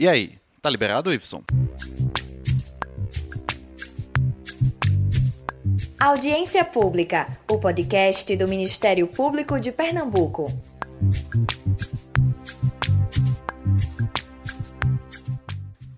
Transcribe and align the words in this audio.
E 0.00 0.08
aí, 0.08 0.38
tá 0.62 0.70
liberado, 0.70 1.12
Iveson? 1.12 1.44
Audiência 6.00 6.64
Pública, 6.64 7.38
o 7.50 7.58
podcast 7.58 8.34
do 8.34 8.48
Ministério 8.48 9.06
Público 9.06 9.60
de 9.60 9.70
Pernambuco. 9.70 10.46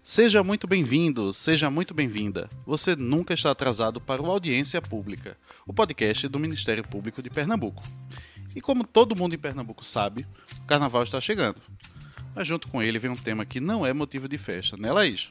Seja 0.03 0.43
muito 0.43 0.67
bem-vindo, 0.67 1.33
seja 1.33 1.71
muito 1.71 1.95
bem-vinda. 1.95 2.49
Você 2.67 2.97
nunca 2.97 3.35
está 3.35 3.53
atrasado 3.53 4.01
para 4.01 4.21
o 4.21 4.29
Audiência 4.29 4.83
Pública, 4.83 5.37
o 5.65 5.73
podcast 5.73 6.27
do 6.27 6.41
Ministério 6.41 6.83
Público 6.83 7.23
de 7.23 7.31
Pernambuco. 7.31 7.85
E 8.57 8.61
como 8.61 8.85
todo 8.85 9.15
mundo 9.15 9.37
em 9.37 9.39
Pernambuco 9.39 9.85
sabe, 9.85 10.27
o 10.61 10.67
carnaval 10.67 11.05
está 11.05 11.21
chegando. 11.21 11.63
Mas 12.35 12.47
junto 12.47 12.69
com 12.69 12.83
ele 12.83 12.99
vem 12.99 13.11
um 13.11 13.17
tema 13.17 13.45
que 13.45 13.61
não 13.61 13.85
é 13.87 13.93
motivo 13.93 14.29
de 14.29 14.39
festa, 14.39 14.77
né, 14.77 14.91
Laís? 14.91 15.29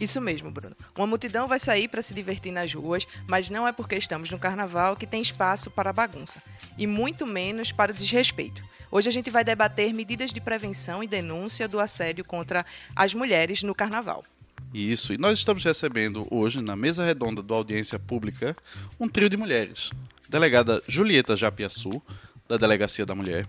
Isso 0.00 0.20
mesmo, 0.20 0.50
Bruno. 0.50 0.74
Uma 0.96 1.06
multidão 1.06 1.46
vai 1.46 1.58
sair 1.58 1.88
para 1.88 2.02
se 2.02 2.14
divertir 2.14 2.52
nas 2.52 2.72
ruas, 2.72 3.06
mas 3.28 3.48
não 3.48 3.66
é 3.66 3.72
porque 3.72 3.94
estamos 3.94 4.30
no 4.30 4.38
carnaval 4.38 4.96
que 4.96 5.06
tem 5.06 5.22
espaço 5.22 5.70
para 5.70 5.90
a 5.90 5.92
bagunça, 5.92 6.42
e 6.76 6.86
muito 6.86 7.26
menos 7.26 7.70
para 7.70 7.92
o 7.92 7.94
desrespeito. 7.94 8.62
Hoje 8.90 9.08
a 9.08 9.12
gente 9.12 9.30
vai 9.30 9.44
debater 9.44 9.92
medidas 9.92 10.32
de 10.32 10.40
prevenção 10.40 11.02
e 11.02 11.08
denúncia 11.08 11.68
do 11.68 11.80
assédio 11.80 12.24
contra 12.24 12.64
as 12.94 13.14
mulheres 13.14 13.62
no 13.62 13.74
carnaval. 13.74 14.24
Isso, 14.72 15.12
e 15.14 15.18
nós 15.18 15.38
estamos 15.38 15.64
recebendo 15.64 16.26
hoje, 16.30 16.60
na 16.60 16.74
mesa 16.74 17.04
redonda 17.04 17.40
do 17.40 17.54
Audiência 17.54 17.98
Pública, 17.98 18.56
um 18.98 19.08
trio 19.08 19.28
de 19.28 19.36
mulheres. 19.36 19.90
Delegada 20.28 20.82
Julieta 20.88 21.36
Japiaçu, 21.36 22.02
da 22.48 22.56
Delegacia 22.56 23.06
da 23.06 23.14
Mulher, 23.14 23.46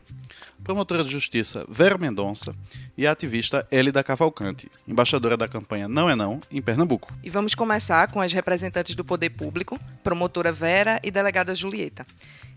promotora 0.63 1.03
de 1.03 1.11
justiça 1.11 1.65
Vera 1.67 1.97
Mendonça 1.97 2.55
e 2.97 3.05
a 3.05 3.11
ativista 3.11 3.67
Elida 3.69 4.03
Cavalcante, 4.03 4.69
embaixadora 4.87 5.35
da 5.35 5.47
campanha 5.47 5.87
Não 5.87 6.09
é 6.09 6.15
Não 6.15 6.39
em 6.49 6.61
Pernambuco. 6.61 7.13
E 7.23 7.29
vamos 7.29 7.53
começar 7.53 8.11
com 8.11 8.21
as 8.21 8.31
representantes 8.31 8.95
do 8.95 9.03
poder 9.03 9.31
público, 9.31 9.79
promotora 10.03 10.51
Vera 10.51 10.99
e 11.03 11.11
delegada 11.11 11.53
Julieta. 11.53 12.05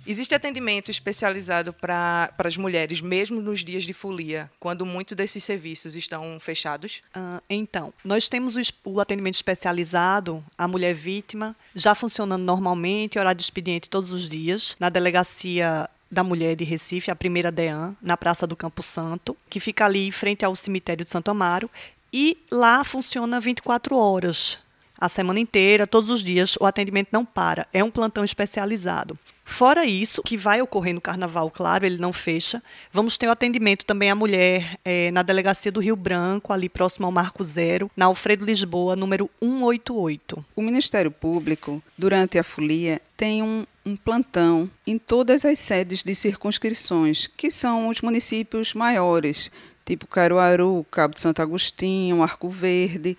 Existe 0.07 0.35
atendimento 0.35 0.91
especializado 0.91 1.71
para 1.71 2.33
as 2.39 2.57
mulheres, 2.57 3.03
mesmo 3.03 3.43
nos 3.43 3.63
dias 3.63 3.85
de 3.85 3.93
folia, 3.93 4.51
quando 4.59 4.87
muitos 4.87 5.15
desses 5.15 5.45
serviços 5.45 5.95
estão 5.97 6.41
fechados? 6.41 7.03
Uh, 7.15 7.43
então, 7.51 7.93
nós 8.03 8.27
temos 8.27 8.57
o, 8.57 8.61
o, 8.85 9.01
atendimento 9.01 9.35
especializado 9.35 10.43
à 10.57 10.67
mulher 10.67 10.95
vítima, 10.95 11.55
já 11.75 11.95
funcionando 11.95 12.43
normalmente, 12.43 13.19
horário 13.19 13.37
de 13.37 13.43
expediente 13.43 13.91
todos 13.91 14.11
os 14.11 14.31
dias, 14.31 14.77
na 14.81 14.89
delegacia 14.89 15.91
da 16.11 16.25
Mulher 16.25 16.57
de 16.57 16.65
Recife, 16.65 17.11
a 17.11 17.17
primeira 17.17 17.51
DEAN, 17.51 17.97
na 18.01 18.17
Praça 18.17 18.47
do 18.47 18.57
Campo 18.57 18.83
Santo, 18.83 19.37
que 19.49 19.61
fica 19.61 19.85
ali 19.85 20.09
em 20.09 20.11
frente 20.11 20.45
ao 20.45 20.57
cemitério 20.57 21.05
de 21.05 21.11
Santo 21.11 21.31
Amaro. 21.31 21.71
E 22.13 22.39
lá 22.51 22.83
funciona 22.85 23.39
24 23.39 23.97
horas, 23.97 24.59
a 25.01 25.09
semana 25.09 25.39
inteira, 25.39 25.87
todos 25.87 26.11
os 26.11 26.23
dias, 26.25 26.57
o 26.61 26.67
atendimento 26.67 27.09
não 27.13 27.25
para. 27.25 27.69
É 27.73 27.85
um 27.85 27.91
plantão 27.91 28.25
especializado. 28.25 29.17
Fora 29.45 29.87
isso, 29.87 30.23
que 30.23 30.37
vai 30.37 30.61
ocorrer 30.61 30.93
no 30.93 31.01
carnaval, 31.01 31.51
claro, 31.51 31.87
ele 31.87 31.99
não 31.99 32.13
fecha. 32.13 32.61
Vamos 32.93 33.17
ter 33.17 33.29
o 33.29 33.31
atendimento 33.31 33.87
também 33.87 34.11
à 34.11 34.15
mulher 34.15 34.77
é, 34.85 35.11
na 35.13 35.23
delegacia 35.23 35.71
do 35.71 35.81
Rio 35.81 35.95
Branco, 35.95 36.53
ali 36.53 36.69
próximo 36.69 37.07
ao 37.07 37.13
Marco 37.13 37.43
Zero, 37.45 37.91
na 37.97 38.07
Alfredo 38.07 38.45
Lisboa, 38.45 38.97
número 38.97 39.31
188. 39.41 40.45
O 40.57 40.63
Ministério 40.63 41.11
Público, 41.11 41.83
durante 41.97 42.37
a 42.37 42.43
folia, 42.43 43.01
tem 43.17 43.43
um, 43.43 43.65
um 43.89 43.97
plantão 43.97 44.71
em 44.87 44.99
todas 44.99 45.47
as 45.47 45.59
sedes 45.59 46.03
de 46.03 46.15
circunscrições, 46.15 47.27
que 47.27 47.51
são 47.51 47.89
os 47.89 48.03
municípios 48.03 48.75
maiores, 48.75 49.51
tipo 49.85 50.07
Caruaru, 50.07 50.85
Cabo 50.91 51.15
de 51.15 51.23
Santo 51.23 51.41
Agostinho, 51.41 52.23
Arco 52.23 52.51
Verde, 52.51 53.17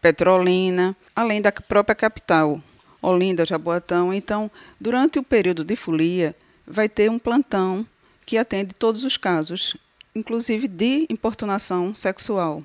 Petrolina, 0.00 0.94
além 1.16 1.40
da 1.40 1.50
própria 1.50 1.94
capital, 1.94 2.60
Olinda, 3.00 3.46
Jaboatão. 3.46 4.12
Então, 4.12 4.50
durante 4.78 5.18
o 5.18 5.22
período 5.22 5.64
de 5.64 5.74
folia, 5.74 6.36
vai 6.66 6.88
ter 6.88 7.10
um 7.10 7.18
plantão 7.18 7.86
que 8.26 8.36
atende 8.36 8.74
todos 8.74 9.04
os 9.04 9.16
casos, 9.16 9.74
inclusive 10.14 10.68
de 10.68 11.06
importunação 11.08 11.94
sexual. 11.94 12.62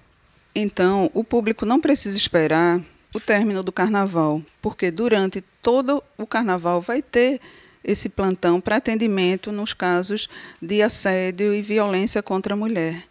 Então, 0.53 1.09
o 1.13 1.23
público 1.23 1.66
não 1.66 1.79
precisa 1.79 2.17
esperar 2.17 2.81
o 3.17 3.19
término 3.19 3.63
do 3.63 3.72
carnaval, 3.72 4.41
porque 4.61 4.89
durante 4.91 5.41
todo 5.61 6.03
o 6.17 6.25
carnaval 6.25 6.81
vai 6.81 7.01
ter 7.01 7.39
esse 7.83 8.09
plantão 8.09 8.61
para 8.61 8.78
atendimento 8.78 9.51
nos 9.51 9.73
casos 9.73 10.28
de 10.61 10.81
assédio 10.81 11.53
e 11.53 11.61
violência 11.61 12.22
contra 12.22 12.53
a 12.53 12.57
mulher. 12.57 13.03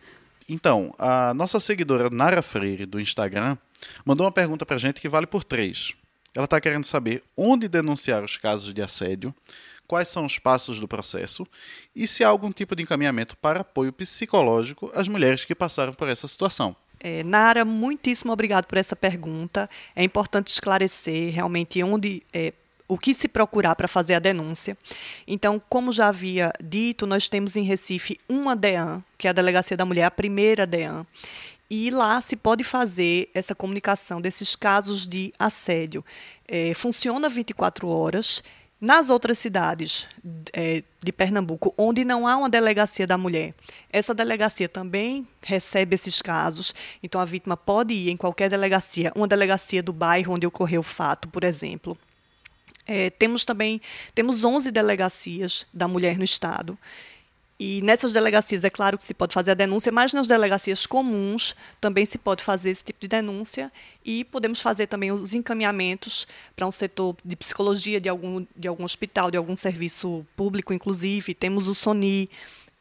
Então, 0.48 0.94
a 0.98 1.34
nossa 1.34 1.58
seguidora 1.58 2.08
Nara 2.08 2.40
Freire, 2.40 2.86
do 2.86 3.00
Instagram, 3.00 3.56
mandou 4.04 4.24
uma 4.24 4.32
pergunta 4.32 4.64
para 4.64 4.76
a 4.76 4.78
gente 4.78 5.00
que 5.00 5.08
vale 5.08 5.26
por 5.26 5.42
três. 5.42 5.92
Ela 6.34 6.44
está 6.44 6.60
querendo 6.60 6.84
saber 6.84 7.22
onde 7.36 7.66
denunciar 7.66 8.22
os 8.22 8.36
casos 8.36 8.72
de 8.72 8.82
assédio, 8.82 9.34
quais 9.86 10.08
são 10.08 10.24
os 10.24 10.38
passos 10.38 10.78
do 10.78 10.86
processo 10.86 11.46
e 11.94 12.06
se 12.06 12.22
há 12.22 12.28
algum 12.28 12.52
tipo 12.52 12.76
de 12.76 12.82
encaminhamento 12.82 13.36
para 13.36 13.60
apoio 13.60 13.92
psicológico 13.92 14.90
às 14.94 15.08
mulheres 15.08 15.44
que 15.44 15.54
passaram 15.54 15.94
por 15.94 16.08
essa 16.08 16.28
situação. 16.28 16.76
É, 17.08 17.22
Nara, 17.22 17.64
muitíssimo 17.64 18.32
obrigado 18.32 18.64
por 18.64 18.76
essa 18.76 18.96
pergunta. 18.96 19.70
É 19.94 20.02
importante 20.02 20.48
esclarecer 20.48 21.32
realmente 21.32 21.80
onde 21.80 22.20
é, 22.32 22.52
o 22.88 22.98
que 22.98 23.14
se 23.14 23.28
procurar 23.28 23.76
para 23.76 23.86
fazer 23.86 24.14
a 24.14 24.18
denúncia. 24.18 24.76
Então, 25.24 25.62
como 25.68 25.92
já 25.92 26.08
havia 26.08 26.52
dito, 26.60 27.06
nós 27.06 27.28
temos 27.28 27.54
em 27.54 27.62
Recife 27.62 28.18
uma 28.28 28.56
DEAN, 28.56 29.04
que 29.16 29.28
é 29.28 29.30
a 29.30 29.32
Delegacia 29.32 29.76
da 29.76 29.84
Mulher, 29.84 30.06
a 30.06 30.10
primeira 30.10 30.66
DEAN. 30.66 31.06
E 31.70 31.90
lá 31.90 32.20
se 32.20 32.34
pode 32.34 32.64
fazer 32.64 33.30
essa 33.32 33.54
comunicação 33.54 34.20
desses 34.20 34.56
casos 34.56 35.06
de 35.06 35.32
assédio. 35.38 36.04
É, 36.48 36.74
funciona 36.74 37.28
24 37.28 37.86
horas. 37.86 38.42
Nas 38.78 39.08
outras 39.08 39.38
cidades 39.38 40.06
é, 40.52 40.82
de 41.02 41.10
Pernambuco, 41.10 41.72
onde 41.78 42.04
não 42.04 42.26
há 42.26 42.36
uma 42.36 42.50
delegacia 42.50 43.06
da 43.06 43.16
mulher, 43.16 43.54
essa 43.90 44.12
delegacia 44.12 44.68
também 44.68 45.26
recebe 45.40 45.94
esses 45.94 46.20
casos. 46.20 46.74
Então, 47.02 47.18
a 47.18 47.24
vítima 47.24 47.56
pode 47.56 47.94
ir 47.94 48.10
em 48.10 48.16
qualquer 48.18 48.50
delegacia, 48.50 49.10
uma 49.16 49.26
delegacia 49.26 49.82
do 49.82 49.94
bairro 49.94 50.34
onde 50.34 50.46
ocorreu 50.46 50.80
o 50.80 50.84
fato, 50.84 51.26
por 51.28 51.42
exemplo. 51.42 51.96
É, 52.86 53.08
temos 53.08 53.44
também 53.44 53.80
temos 54.14 54.44
11 54.44 54.70
delegacias 54.70 55.66
da 55.72 55.88
mulher 55.88 56.18
no 56.18 56.24
estado. 56.24 56.78
E 57.58 57.80
nessas 57.80 58.12
delegacias, 58.12 58.64
é 58.64 58.70
claro 58.70 58.98
que 58.98 59.04
se 59.04 59.14
pode 59.14 59.32
fazer 59.32 59.52
a 59.52 59.54
denúncia, 59.54 59.90
mas 59.90 60.12
nas 60.12 60.28
delegacias 60.28 60.84
comuns 60.84 61.54
também 61.80 62.04
se 62.04 62.18
pode 62.18 62.44
fazer 62.44 62.70
esse 62.70 62.84
tipo 62.84 63.00
de 63.00 63.08
denúncia 63.08 63.72
e 64.04 64.24
podemos 64.24 64.60
fazer 64.60 64.86
também 64.86 65.10
os 65.10 65.34
encaminhamentos 65.34 66.26
para 66.54 66.66
um 66.66 66.70
setor 66.70 67.16
de 67.24 67.34
psicologia 67.34 67.98
de 67.98 68.10
algum, 68.10 68.44
de 68.54 68.68
algum 68.68 68.84
hospital, 68.84 69.30
de 69.30 69.38
algum 69.38 69.56
serviço 69.56 70.26
público, 70.36 70.72
inclusive. 70.74 71.34
Temos 71.34 71.66
o 71.66 71.74
SONI, 71.74 72.28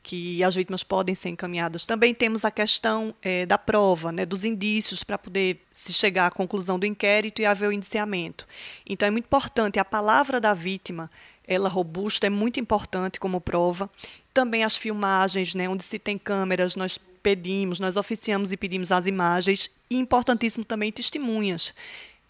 que 0.05 0.43
as 0.43 0.55
vítimas 0.55 0.83
podem 0.83 1.15
ser 1.15 1.29
encaminhadas. 1.29 1.83
Também 1.83 2.13
temos 2.13 2.45
a 2.45 2.51
questão 2.51 3.15
é, 3.23 3.43
da 3.45 3.57
prova, 3.57 4.11
né, 4.11 4.23
dos 4.23 4.45
indícios, 4.45 5.03
para 5.03 5.17
poder 5.17 5.59
se 5.73 5.91
chegar 5.91 6.27
à 6.27 6.31
conclusão 6.31 6.77
do 6.77 6.85
inquérito 6.85 7.41
e 7.41 7.45
haver 7.45 7.69
o 7.69 7.71
indiciamento. 7.71 8.45
Então, 8.85 9.07
é 9.07 9.09
muito 9.09 9.25
importante 9.25 9.79
a 9.79 9.85
palavra 9.85 10.39
da 10.39 10.53
vítima 10.53 11.09
ela 11.47 11.69
robusta 11.69 12.27
é 12.27 12.29
muito 12.29 12.59
importante 12.59 13.19
como 13.19 13.39
prova 13.41 13.89
também 14.35 14.65
as 14.65 14.75
filmagens, 14.75 15.55
né, 15.55 15.69
onde 15.69 15.81
se 15.81 15.97
tem 15.97 16.17
câmeras, 16.17 16.75
nós 16.75 16.99
pedimos, 17.23 17.79
nós 17.79 17.95
oficiamos 17.95 18.51
e 18.51 18.57
pedimos 18.57 18.91
as 18.91 19.07
imagens, 19.07 19.71
e 19.89 19.97
importantíssimo 19.97 20.65
também 20.65 20.91
testemunhas 20.91 21.73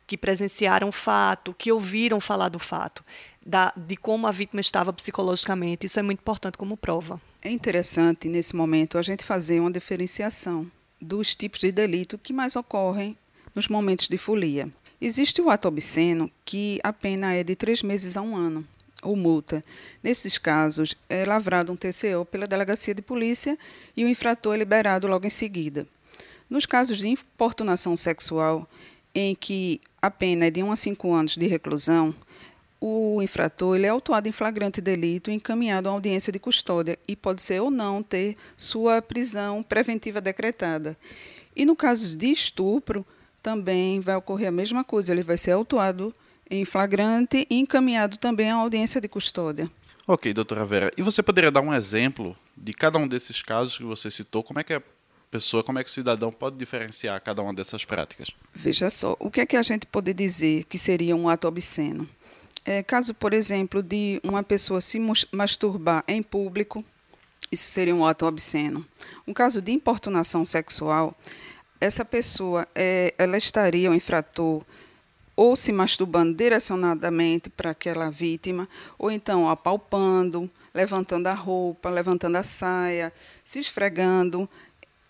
que 0.05 0.15
presenciaram 0.15 0.89
o 0.89 0.91
fato, 0.91 1.55
que 1.57 1.71
ouviram 1.71 2.21
falar 2.21 2.49
do 2.49 2.59
fato, 2.59 3.03
da, 3.43 3.73
de 3.75 3.97
como 3.97 4.27
a 4.27 4.31
vítima 4.31 4.61
estava 4.61 4.93
psicologicamente. 4.93 5.87
Isso 5.87 5.99
é 5.99 6.03
muito 6.03 6.19
importante 6.19 6.59
como 6.59 6.77
prova. 6.77 7.19
É 7.41 7.49
interessante, 7.49 8.29
nesse 8.29 8.55
momento, 8.55 8.99
a 8.99 9.01
gente 9.01 9.23
fazer 9.23 9.59
uma 9.59 9.71
diferenciação 9.71 10.69
dos 11.01 11.35
tipos 11.35 11.59
de 11.59 11.71
delito 11.71 12.19
que 12.19 12.31
mais 12.31 12.55
ocorrem 12.55 13.18
nos 13.56 13.68
momentos 13.68 14.07
de 14.07 14.18
folia. 14.18 14.69
Existe 15.01 15.41
o 15.41 15.50
ato 15.50 15.68
obsceno, 15.68 16.31
que 16.45 16.79
a 16.83 16.94
pena 16.94 17.33
é 17.33 17.44
de 17.44 17.56
três 17.56 17.81
meses 17.81 18.15
a 18.15 18.21
um 18.21 18.35
ano 18.35 18.65
ou 19.06 19.16
multa. 19.16 19.63
Nesses 20.04 20.38
casos, 20.38 20.96
é 21.10 21.24
lavrado 21.25 21.72
um 21.72 21.75
TCO 21.75 22.25
pela 22.30 22.48
delegacia 22.48 22.94
de 22.94 23.02
polícia 23.02 23.57
e 23.96 24.04
o 24.04 24.10
infrator 24.10 24.56
é 24.56 24.57
liberado 24.57 25.07
logo 25.07 25.25
em 25.25 25.30
seguida. 25.30 25.88
Nos 26.50 26.66
casos 26.66 27.00
de 27.00 27.07
importunação 27.07 27.96
sexual, 27.96 28.68
em 29.13 29.34
que 29.34 29.80
a 30.02 30.12
pena 30.12 30.46
é 30.46 30.52
de 30.52 30.62
1 30.62 30.72
a 30.72 30.75
5 30.75 31.13
anos 31.13 31.38
de 31.38 31.48
reclusão, 31.48 32.13
o 32.80 33.22
infrator 33.22 33.75
ele 33.75 33.86
é 33.86 33.90
autuado 33.90 34.28
em 34.28 34.31
flagrante 34.31 34.81
delito 34.81 35.31
e 35.31 35.34
encaminhado 35.34 35.90
a 35.90 35.92
audiência 35.92 36.31
de 36.31 36.38
custódia 36.38 37.00
e 37.07 37.16
pode 37.16 37.42
ser 37.42 37.62
ou 37.62 37.72
não 37.72 38.04
ter 38.04 38.36
sua 38.57 39.02
prisão 39.02 39.63
preventiva 39.63 40.22
decretada. 40.22 40.98
E 41.56 41.66
no 41.66 41.75
caso 41.75 42.16
de 42.18 42.28
estupro, 42.28 43.06
também 43.42 44.00
vai 44.00 44.16
ocorrer 44.16 44.50
a 44.50 44.52
mesma 44.52 44.84
coisa, 44.84 45.12
ele 45.12 45.24
vai 45.24 45.38
ser 45.38 45.52
autuado 45.52 46.13
em 46.50 46.65
flagrante 46.65 47.47
e 47.50 47.59
encaminhado 47.59 48.18
também 48.18 48.51
à 48.51 48.56
audiência 48.56 49.01
de 49.01 49.07
custódia. 49.07 49.69
Ok, 50.07 50.31
doutora 50.33 50.63
Vera. 50.65 50.92
E 50.95 51.01
você 51.01 51.24
poderia 51.24 51.51
dar 51.51 51.62
um 51.62 51.74
exemplo 51.74 52.36
de 52.56 52.74
cada 52.74 53.00
um 53.00 53.07
desses 53.07 53.42
casos 53.42 53.77
que 53.77 53.83
você 53.83 54.12
citou? 54.12 54.44
Como 54.44 54.59
é 54.59 54.63
que 54.63 54.74
a 54.74 54.81
pessoa, 55.31 55.63
como 55.63 55.80
é 55.80 55.83
que 55.83 55.89
o 55.89 55.94
cidadão 55.94 56.31
pode 56.31 56.57
diferenciar 56.57 57.19
cada 57.21 57.42
uma 57.42 57.53
dessas 57.53 57.83
práticas? 57.83 58.30
Veja 58.53 58.89
só, 58.89 59.15
o 59.19 59.31
que 59.31 59.42
é 59.42 59.45
que 59.45 59.57
a 59.57 59.63
gente 59.63 59.86
pode 59.88 60.13
dizer 60.13 60.63
que 60.65 60.77
seria 60.77 61.15
um 61.15 61.27
ato 61.27 61.47
obsceno? 61.47 62.07
É, 62.63 62.81
caso, 62.81 63.13
por 63.13 63.33
exemplo, 63.33 63.81
de 63.83 64.19
uma 64.24 64.44
pessoa 64.44 64.80
se 64.80 65.00
masturbar 65.31 66.03
em 66.07 66.21
público, 66.21 66.86
isso 67.51 67.69
seria 67.69 67.95
um 67.95 68.06
ato 68.06 68.25
obsceno. 68.25 68.86
Um 69.27 69.33
caso 69.33 69.62
de 69.62 69.71
importunação 69.71 70.45
sexual, 70.45 71.15
essa 71.80 72.06
pessoa 72.06 72.68
é, 72.74 73.13
ela 73.18 73.38
estaria 73.38 73.89
o 73.92 73.94
infrator 73.94 74.63
ou 75.35 75.55
se 75.55 75.71
masturbando 75.71 76.33
direcionadamente 76.33 77.49
para 77.49 77.71
aquela 77.71 78.09
vítima, 78.09 78.67
ou 78.97 79.11
então 79.11 79.49
apalpando, 79.49 80.49
levantando 80.73 81.27
a 81.27 81.33
roupa, 81.33 81.89
levantando 81.89 82.37
a 82.37 82.43
saia, 82.43 83.11
se 83.43 83.59
esfregando. 83.59 84.49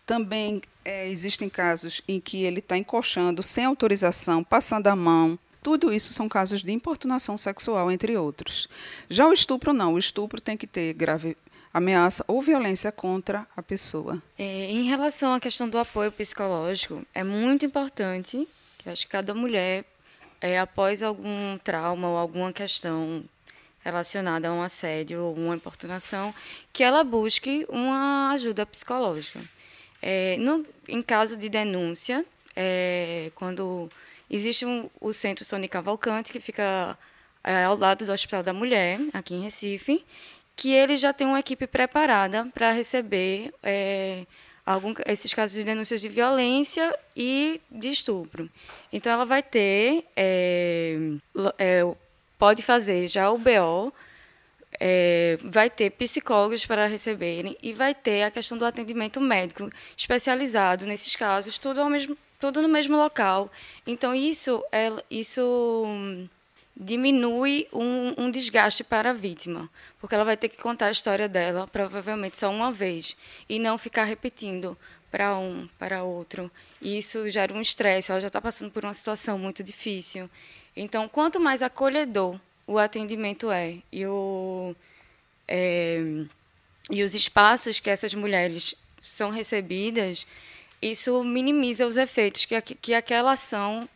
Também 0.05 0.61
é, 0.83 1.07
existem 1.09 1.49
casos 1.49 2.01
em 2.07 2.19
que 2.19 2.43
ele 2.43 2.59
está 2.59 2.77
encoxando 2.77 3.41
sem 3.41 3.65
autorização, 3.65 4.43
passando 4.43 4.87
a 4.87 4.95
mão. 4.95 5.37
Tudo 5.63 5.91
isso 5.91 6.13
são 6.13 6.29
casos 6.29 6.61
de 6.61 6.71
importunação 6.71 7.35
sexual, 7.37 7.91
entre 7.91 8.15
outros. 8.15 8.69
Já 9.09 9.27
o 9.27 9.33
estupro, 9.33 9.73
não. 9.73 9.95
O 9.95 9.97
estupro 9.97 10.39
tem 10.39 10.55
que 10.55 10.67
ter 10.67 10.93
grave 10.93 11.35
ameaça 11.73 12.23
ou 12.27 12.41
violência 12.41 12.91
contra 12.91 13.45
a 13.57 13.61
pessoa. 13.61 14.21
É, 14.37 14.71
em 14.71 14.83
relação 14.83 15.33
à 15.33 15.39
questão 15.39 15.67
do 15.67 15.77
apoio 15.77 16.11
psicológico, 16.11 17.05
é 17.13 17.23
muito 17.23 17.65
importante 17.65 18.47
que 18.77 18.89
acho 18.89 19.05
que 19.05 19.11
cada 19.11 19.33
mulher, 19.33 19.83
é, 20.41 20.59
após 20.59 21.01
algum 21.01 21.57
trauma 21.57 22.09
ou 22.09 22.17
alguma 22.17 22.51
questão 22.53 23.23
relacionada 23.83 24.47
a 24.47 24.53
um 24.53 24.63
assédio 24.63 25.21
ou 25.21 25.35
uma 25.35 25.55
importunação, 25.55 26.33
que 26.73 26.83
ela 26.83 27.03
busque 27.03 27.65
uma 27.69 28.31
ajuda 28.31 28.65
psicológica. 28.65 29.39
É, 30.01 30.37
no, 30.37 30.65
em 30.87 31.01
caso 31.01 31.37
de 31.37 31.49
denúncia, 31.49 32.25
é, 32.55 33.31
quando 33.35 33.89
existe 34.29 34.65
um, 34.65 34.89
o 34.99 35.13
Centro 35.13 35.45
Sônia 35.45 35.69
Cavalcante, 35.69 36.31
que 36.31 36.39
fica 36.39 36.97
é, 37.43 37.63
ao 37.63 37.77
lado 37.77 38.05
do 38.05 38.11
Hospital 38.11 38.41
da 38.41 38.53
Mulher, 38.53 38.99
aqui 39.13 39.35
em 39.35 39.41
Recife, 39.43 40.03
que 40.55 40.71
ele 40.71 40.97
já 40.97 41.13
tem 41.13 41.27
uma 41.27 41.39
equipe 41.39 41.67
preparada 41.67 42.47
para 42.53 42.71
receber 42.71 43.53
é, 43.61 44.25
algum, 44.65 44.93
esses 45.05 45.33
casos 45.33 45.57
de 45.57 45.63
denúncias 45.63 46.01
de 46.01 46.09
violência 46.09 46.97
e 47.15 47.61
de 47.69 47.89
estupro. 47.89 48.49
Então, 48.91 49.11
ela 49.11 49.25
vai 49.25 49.43
ter 49.43 50.05
é, 50.15 50.97
é, 51.57 51.95
pode 52.37 52.63
fazer 52.63 53.07
já 53.07 53.29
o 53.29 53.37
BO, 53.37 53.93
é, 54.79 55.37
vai 55.43 55.69
ter 55.69 55.89
psicólogos 55.91 56.65
para 56.65 56.87
receberem 56.87 57.55
e 57.61 57.71
vai 57.73 57.93
ter 57.93 58.23
a 58.23 58.31
questão 58.31 58.57
do 58.57 58.65
atendimento 58.65 59.21
médico 59.21 59.69
especializado 59.95 60.85
nesses 60.85 61.15
casos, 61.15 61.57
tudo, 61.57 61.81
ao 61.81 61.89
mesmo, 61.89 62.17
tudo 62.39 62.61
no 62.61 62.67
mesmo 62.67 62.97
local. 62.97 63.51
Então, 63.85 64.13
isso, 64.13 64.63
é, 64.71 64.91
isso 65.09 66.27
diminui 66.75 67.67
um, 67.71 68.25
um, 68.25 68.31
desgaste 68.31 68.83
para 68.83 69.11
a 69.11 69.13
vítima, 69.13 69.69
porque 69.99 70.13
ela 70.13 70.25
vai 70.25 70.35
ter 70.35 70.49
que 70.49 70.57
contar 70.57 70.87
a 70.87 70.91
história 70.91 71.29
dela, 71.29 71.67
provavelmente 71.67 72.37
só 72.37 72.49
uma 72.51 72.71
vez, 72.71 73.15
e 73.47 73.59
não 73.59 73.77
ficar 73.77 74.03
repetindo 74.03 74.77
para 75.09 75.37
um, 75.37 75.69
para 75.79 76.03
outro. 76.03 76.51
E 76.81 76.97
isso 76.97 77.29
gera 77.29 77.53
um 77.53 77.61
estresse, 77.61 78.11
ela 78.11 78.19
já 78.19 78.27
está 78.27 78.41
passando 78.41 78.71
por 78.71 78.83
uma 78.83 78.93
situação 78.93 79.39
muito 79.39 79.63
difícil. 79.63 80.29
Então, 80.75 81.07
quanto 81.07 81.39
mais 81.39 81.61
acolhedor 81.61 82.37
o 82.67 82.77
atendimento 82.77 83.49
é 83.49 83.77
e, 83.91 84.05
o, 84.05 84.75
é, 85.47 86.25
e 86.89 87.01
os 87.03 87.15
espaços 87.15 87.79
que 87.79 87.89
essas 87.89 88.13
mulheres 88.13 88.75
são 89.01 89.29
recebidas, 89.29 90.27
isso 90.81 91.23
minimiza 91.23 91.87
os 91.87 91.95
efeitos 91.95 92.43
que, 92.43 92.59
que 92.61 92.93
aquela 92.93 93.31
ação 93.33 93.87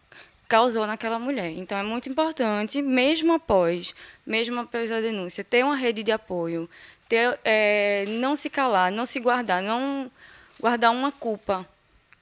causou 0.50 0.88
naquela 0.88 1.20
mulher. 1.20 1.52
Então, 1.52 1.78
é 1.78 1.84
muito 1.84 2.10
importante, 2.10 2.82
mesmo 2.82 3.34
após, 3.34 3.94
mesmo 4.26 4.60
após 4.60 4.92
a 4.92 5.00
denúncia, 5.00 5.44
ter 5.44 5.64
uma 5.64 5.76
rede 5.76 6.02
de 6.02 6.12
apoio, 6.12 6.68
ter, 7.08 7.40
é, 7.46 8.06
não 8.08 8.36
se 8.36 8.50
calar, 8.50 8.92
não 8.92 9.06
se 9.06 9.20
guardar, 9.20 9.62
não 9.62 10.12
guardar 10.60 10.92
uma 10.92 11.12
culpa, 11.12 11.70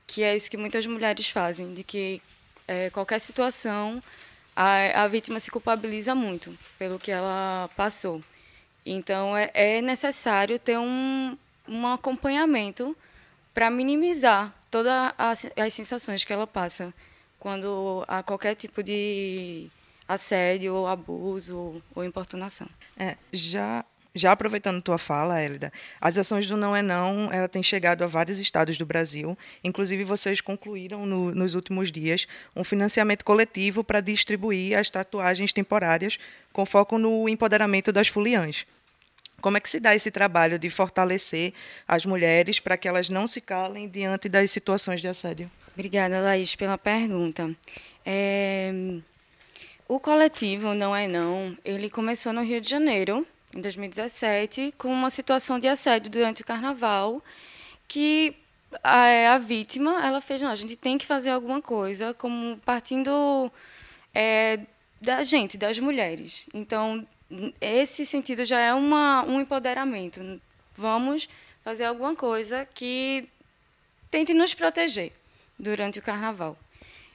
que 0.06 0.24
é 0.24 0.36
isso 0.36 0.52
que 0.52 0.58
muitas 0.58 0.86
mulheres 0.86 1.30
fazem, 1.30 1.74
de 1.74 1.84
que 1.84 2.22
é, 2.68 2.90
qualquer 2.90 3.20
situação 3.20 4.04
a, 4.54 5.04
a 5.04 5.08
vítima 5.08 5.40
se 5.40 5.50
culpabiliza 5.50 6.14
muito 6.14 6.56
pelo 6.78 7.00
que 7.00 7.12
ela 7.12 7.70
passou. 7.78 8.22
Então, 8.86 9.38
é, 9.38 9.50
é 9.54 9.82
necessário 9.82 10.60
ter 10.60 10.78
um, 10.78 11.38
um 11.66 11.88
acompanhamento 11.88 12.96
para 13.54 13.70
minimizar 13.70 14.54
todas 14.70 14.94
as 15.56 15.74
sensações 15.74 16.26
que 16.26 16.34
ela 16.34 16.46
passa 16.46 16.94
quando 17.40 18.04
há 18.08 18.24
qualquer 18.24 18.56
tipo 18.56 18.82
de 18.84 19.70
assédio 20.08 20.74
ou 20.74 20.88
abuso 20.88 21.82
ou 21.94 22.04
importunação. 22.04 22.68
É, 22.98 23.18
já 23.32 23.84
já 24.18 24.32
aproveitando 24.32 24.82
tua 24.82 24.98
fala, 24.98 25.40
Hélida, 25.40 25.72
as 26.02 26.18
ações 26.18 26.48
do 26.48 26.58
Não 26.58 26.76
é 26.76 26.82
Não, 26.82 27.32
ela 27.32 27.48
tem 27.48 27.62
chegado 27.62 28.04
a 28.04 28.08
vários 28.08 28.40
estados 28.40 28.78
do 28.78 28.86
Brasil. 28.86 29.38
Inclusive, 29.64 30.04
vocês 30.04 30.42
concluíram 30.42 31.06
no, 31.06 31.32
nos 31.36 31.54
últimos 31.54 31.92
dias 31.92 32.28
um 32.56 32.64
financiamento 32.64 33.24
coletivo 33.24 33.84
para 33.84 34.02
distribuir 34.02 34.78
as 34.78 34.90
tatuagens 34.90 35.54
temporárias 35.54 36.18
com 36.52 36.66
foco 36.66 36.98
no 36.98 37.30
empoderamento 37.30 37.92
das 37.92 38.08
foliãs. 38.08 38.66
Como 39.40 39.56
é 39.56 39.60
que 39.60 39.70
se 39.70 39.80
dá 39.80 39.94
esse 39.94 40.10
trabalho 40.10 40.58
de 40.58 40.70
fortalecer 40.70 41.54
as 41.88 42.04
mulheres 42.04 42.60
para 42.60 42.76
que 42.76 42.88
elas 42.88 43.08
não 43.08 43.28
se 43.28 43.40
calem 43.40 43.88
diante 43.88 44.28
das 44.28 44.50
situações 44.50 45.00
de 45.00 45.08
assédio? 45.08 45.50
Obrigada, 45.78 46.20
Laís, 46.22 46.56
pela 46.56 46.76
pergunta. 46.76 47.56
É... 48.04 48.72
O 49.88 50.00
coletivo 50.00 50.74
Não 50.74 50.96
é 50.96 51.08
Não, 51.08 51.56
ele 51.64 51.88
começou 51.88 52.34
no 52.34 52.42
Rio 52.42 52.60
de 52.60 52.68
Janeiro, 52.68 53.28
em 53.56 53.62
2017, 53.62 54.74
com 54.76 54.92
uma 54.92 55.12
situação 55.12 55.60
de 55.60 55.68
assédio 55.68 56.10
durante 56.10 56.42
o 56.42 56.46
carnaval, 56.46 57.24
que 57.88 58.34
a, 58.84 59.36
a 59.36 59.38
vítima 59.38 60.04
ela 60.04 60.20
fez, 60.20 60.42
não, 60.42 60.50
a 60.50 60.56
gente 60.56 60.76
tem 60.76 60.98
que 60.98 61.06
fazer 61.06 61.30
alguma 61.30 61.62
coisa, 61.62 62.12
como 62.12 62.58
partindo 62.66 63.52
é, 64.16 64.60
da 65.00 65.22
gente, 65.22 65.60
das 65.60 65.78
mulheres. 65.78 66.42
Então, 66.56 67.08
esse 67.62 68.04
sentido 68.04 68.46
já 68.46 68.60
é 68.60 68.74
uma, 68.74 69.24
um 69.26 69.40
empoderamento. 69.40 70.42
Vamos 70.76 71.30
fazer 71.64 71.86
alguma 71.86 72.16
coisa 72.16 72.66
que 72.66 73.30
tente 74.10 74.34
nos 74.34 74.56
proteger 74.56 75.14
durante 75.58 76.00
o 76.00 76.02
carnaval. 76.02 76.58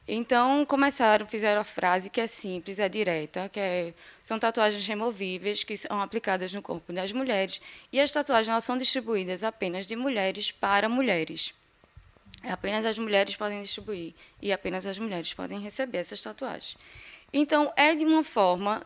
Então, 0.06 0.66
começaram, 0.66 1.24
fizeram 1.26 1.60
a 1.60 1.64
frase 1.64 2.10
que 2.10 2.20
é 2.20 2.26
simples, 2.26 2.80
é 2.80 2.88
direta, 2.88 3.48
que 3.48 3.60
é, 3.60 3.94
são 4.22 4.36
tatuagens 4.36 4.84
removíveis 4.84 5.62
que 5.62 5.76
são 5.76 6.00
aplicadas 6.02 6.52
no 6.52 6.60
corpo 6.60 6.92
das 6.92 7.12
mulheres 7.12 7.60
e 7.92 8.00
as 8.00 8.10
tatuagens 8.10 8.64
são 8.64 8.76
distribuídas 8.76 9.44
apenas 9.44 9.86
de 9.86 9.94
mulheres 9.94 10.50
para 10.50 10.88
mulheres. 10.88 11.54
Apenas 12.42 12.84
as 12.84 12.98
mulheres 12.98 13.36
podem 13.36 13.62
distribuir 13.62 14.12
e 14.40 14.52
apenas 14.52 14.86
as 14.86 14.98
mulheres 14.98 15.32
podem 15.32 15.60
receber 15.60 15.98
essas 15.98 16.20
tatuagens. 16.20 16.76
Então, 17.32 17.72
é 17.76 17.94
de 17.94 18.04
uma 18.04 18.24
forma, 18.24 18.84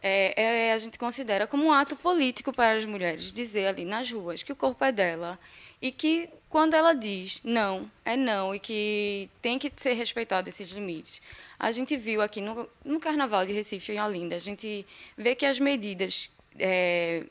é, 0.00 0.68
é, 0.68 0.72
a 0.72 0.78
gente 0.78 0.96
considera 0.96 1.44
como 1.48 1.64
um 1.64 1.72
ato 1.72 1.96
político 1.96 2.52
para 2.52 2.78
as 2.78 2.84
mulheres 2.84 3.32
dizer 3.32 3.66
ali 3.66 3.84
nas 3.84 4.12
ruas 4.12 4.44
que 4.44 4.52
o 4.52 4.56
corpo 4.56 4.84
é 4.84 4.92
dela 4.92 5.36
e 5.82 5.90
que 5.90 6.30
quando 6.48 6.74
ela 6.74 6.94
diz 6.94 7.40
não, 7.42 7.90
é 8.04 8.16
não, 8.16 8.54
e 8.54 8.60
que 8.60 9.28
tem 9.42 9.58
que 9.58 9.70
ser 9.74 9.94
respeitado 9.94 10.48
esses 10.48 10.70
limites. 10.70 11.20
A 11.58 11.72
gente 11.72 11.96
viu 11.96 12.22
aqui 12.22 12.40
no, 12.40 12.68
no 12.84 13.00
Carnaval 13.00 13.44
de 13.44 13.52
Recife, 13.52 13.92
em 13.92 14.00
Olinda, 14.00 14.36
a 14.36 14.38
gente 14.38 14.86
vê 15.16 15.34
que 15.34 15.44
as 15.44 15.58
medidas 15.58 16.30
é, 16.58 17.24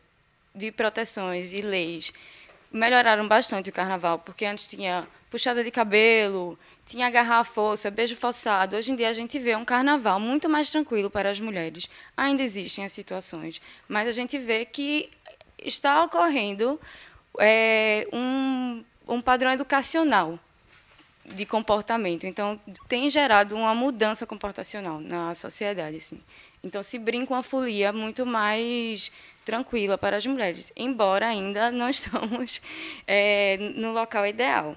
de 0.53 0.71
proteções 0.71 1.53
e 1.53 1.61
leis 1.61 2.11
melhoraram 2.71 3.27
bastante 3.27 3.69
o 3.69 3.73
Carnaval, 3.73 4.19
porque 4.19 4.45
antes 4.45 4.67
tinha 4.67 5.07
puxada 5.29 5.63
de 5.63 5.71
cabelo, 5.71 6.59
tinha 6.85 7.07
agarrar 7.07 7.39
a 7.39 7.43
força, 7.43 7.89
beijo 7.89 8.15
forçado. 8.15 8.75
Hoje 8.75 8.91
em 8.91 8.95
dia 8.95 9.09
a 9.09 9.13
gente 9.13 9.39
vê 9.39 9.55
um 9.55 9.63
Carnaval 9.63 10.19
muito 10.19 10.49
mais 10.49 10.69
tranquilo 10.69 11.09
para 11.09 11.29
as 11.29 11.39
mulheres. 11.39 11.89
Ainda 12.17 12.43
existem 12.43 12.83
as 12.83 12.91
situações, 12.91 13.61
mas 13.87 14.07
a 14.07 14.11
gente 14.11 14.37
vê 14.37 14.65
que 14.65 15.09
está 15.63 16.03
ocorrendo 16.03 16.79
é, 17.39 18.07
um, 18.11 18.83
um 19.07 19.21
padrão 19.21 19.51
educacional 19.51 20.39
de 21.25 21.45
comportamento. 21.45 22.25
Então, 22.25 22.59
tem 22.87 23.09
gerado 23.09 23.55
uma 23.55 23.73
mudança 23.73 24.25
comportacional 24.25 24.99
na 24.99 25.33
sociedade. 25.35 25.97
Assim. 25.97 26.21
Então, 26.63 26.83
se 26.83 26.97
brinca 26.97 27.33
uma 27.33 27.43
folia 27.43 27.93
muito 27.93 28.25
mais 28.25 29.11
tranquila 29.45 29.97
para 29.97 30.17
as 30.17 30.25
mulheres, 30.25 30.71
embora 30.75 31.27
ainda 31.27 31.71
não 31.71 31.89
estamos 31.89 32.61
é, 33.07 33.57
no 33.75 33.91
local 33.91 34.25
ideal. 34.25 34.75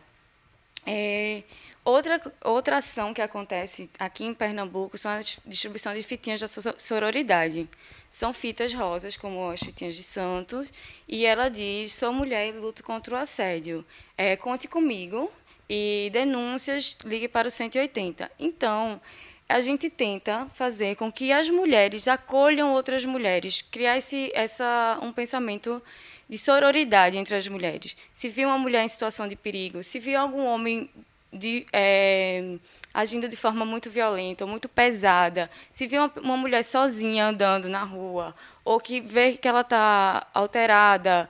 É, 0.87 1.43
Outra, 1.85 2.19
outra 2.43 2.79
ação 2.79 3.13
que 3.13 3.21
acontece 3.21 3.91
aqui 3.99 4.25
em 4.25 4.33
Pernambuco 4.33 4.97
são 4.97 5.13
a 5.13 5.21
distribuição 5.45 5.93
de 5.93 6.03
fitinhas 6.03 6.41
da 6.41 6.49
sororidade. 6.79 7.69
São 8.15 8.33
fitas 8.33 8.73
rosas, 8.73 9.17
como 9.17 9.51
as 9.51 9.59
fitinhas 9.59 9.97
de 9.97 10.05
Santos, 10.05 10.73
e 11.09 11.27
ela 11.27 11.49
diz: 11.49 11.93
sou 11.93 12.13
mulher 12.13 12.47
e 12.47 12.53
luto 12.53 12.85
contra 12.85 13.13
o 13.13 13.19
assédio. 13.19 13.85
É, 14.17 14.37
conte 14.37 14.69
comigo 14.69 15.29
e 15.69 16.11
denúncias, 16.13 16.97
ligue 17.05 17.27
para 17.27 17.49
o 17.49 17.51
180. 17.51 18.31
Então, 18.39 19.01
a 19.49 19.61
gente 19.61 19.91
tenta 19.91 20.47
fazer 20.55 20.95
com 20.95 21.11
que 21.11 21.33
as 21.33 21.51
mulheres 21.51 22.07
acolham 22.07 22.73
outras 22.73 23.05
mulheres, 23.05 23.63
criar 23.63 23.99
esse, 23.99 24.31
essa, 24.33 24.97
um 25.03 25.13
pensamento 25.13 25.83
de 26.29 26.39
sororidade 26.39 27.17
entre 27.17 27.35
as 27.35 27.49
mulheres. 27.49 27.97
Se 28.13 28.29
viu 28.29 28.47
uma 28.47 28.59
mulher 28.59 28.85
em 28.85 28.89
situação 28.89 29.27
de 29.27 29.35
perigo, 29.35 29.83
se 29.83 29.99
viu 29.99 30.21
algum 30.21 30.45
homem 30.45 30.89
de, 31.35 31.67
é, 31.73 32.57
agindo 32.93 33.29
de 33.29 33.37
forma 33.37 33.65
muito 33.65 33.91
violenta 33.91 34.47
muito 34.47 34.69
pesada, 34.69 35.51
se 35.73 35.87
vê 35.87 35.99
uma, 35.99 36.13
uma 36.23 36.37
mulher 36.37 36.63
sozinha 36.63 37.27
andando 37.27 37.69
na 37.69 37.83
rua, 37.83 38.35
ou 38.65 38.81
que 38.81 39.01
vê 39.01 39.33
que 39.33 39.49
ela 39.49 39.63
está 39.63 40.27
alterada 40.33 41.29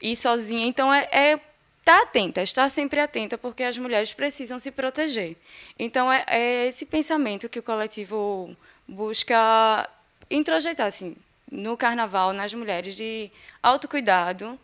e 0.00 0.14
sozinha, 0.14 0.66
então 0.66 0.92
é, 0.92 1.08
é 1.10 1.40
tá 1.84 2.02
atenta, 2.02 2.42
estar 2.42 2.68
sempre 2.68 3.00
atenta, 3.00 3.38
porque 3.38 3.62
as 3.62 3.78
mulheres 3.78 4.12
precisam 4.12 4.58
se 4.58 4.70
proteger. 4.70 5.36
Então 5.78 6.12
é, 6.12 6.24
é 6.28 6.66
esse 6.66 6.86
pensamento 6.86 7.48
que 7.48 7.58
o 7.58 7.62
coletivo 7.62 8.54
busca 8.86 9.88
introjetar 10.30 10.86
assim, 10.86 11.16
no 11.50 11.76
carnaval, 11.76 12.32
nas 12.32 12.54
mulheres, 12.54 12.94
de 12.94 13.30
autocuidado 13.62 14.58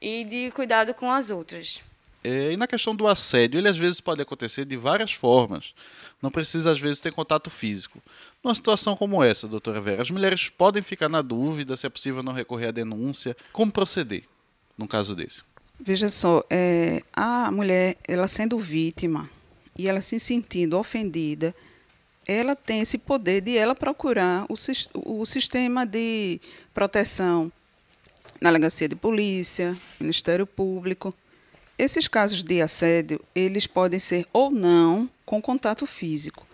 e 0.00 0.24
de 0.24 0.50
cuidado 0.50 0.92
com 0.92 1.10
as 1.10 1.30
outras. 1.30 1.80
É, 2.26 2.52
e 2.52 2.56
na 2.56 2.66
questão 2.66 2.92
do 2.92 3.06
assédio, 3.06 3.56
ele 3.56 3.68
às 3.68 3.78
vezes 3.78 4.00
pode 4.00 4.20
acontecer 4.20 4.64
de 4.64 4.76
várias 4.76 5.12
formas. 5.12 5.72
Não 6.20 6.28
precisa, 6.28 6.72
às 6.72 6.80
vezes, 6.80 7.00
ter 7.00 7.12
contato 7.12 7.48
físico. 7.48 8.02
Numa 8.42 8.52
situação 8.52 8.96
como 8.96 9.22
essa, 9.22 9.46
doutora 9.46 9.80
Vera, 9.80 10.02
as 10.02 10.10
mulheres 10.10 10.48
podem 10.48 10.82
ficar 10.82 11.08
na 11.08 11.22
dúvida 11.22 11.76
se 11.76 11.86
é 11.86 11.88
possível 11.88 12.24
não 12.24 12.32
recorrer 12.32 12.66
à 12.66 12.70
denúncia. 12.72 13.36
Como 13.52 13.70
proceder 13.70 14.24
num 14.76 14.88
caso 14.88 15.14
desse? 15.14 15.44
Veja 15.78 16.08
só, 16.08 16.42
é, 16.50 17.00
a 17.12 17.48
mulher, 17.52 17.96
ela 18.08 18.26
sendo 18.26 18.58
vítima 18.58 19.30
e 19.78 19.86
ela 19.86 20.00
se 20.00 20.18
sentindo 20.18 20.76
ofendida, 20.76 21.54
ela 22.26 22.56
tem 22.56 22.80
esse 22.80 22.98
poder 22.98 23.40
de 23.40 23.56
ela 23.56 23.74
procurar 23.74 24.46
o, 24.48 24.54
o 25.20 25.24
sistema 25.24 25.86
de 25.86 26.40
proteção 26.74 27.52
na 28.40 28.50
delegacia 28.50 28.88
de 28.88 28.96
polícia, 28.96 29.76
Ministério 30.00 30.44
Público, 30.44 31.14
esses 31.78 32.08
casos 32.08 32.42
de 32.42 32.62
assédio, 32.62 33.20
eles 33.34 33.66
podem 33.66 34.00
ser 34.00 34.26
ou 34.32 34.50
não 34.50 35.10
com 35.24 35.42
contato 35.42 35.86
físico. 35.86 36.46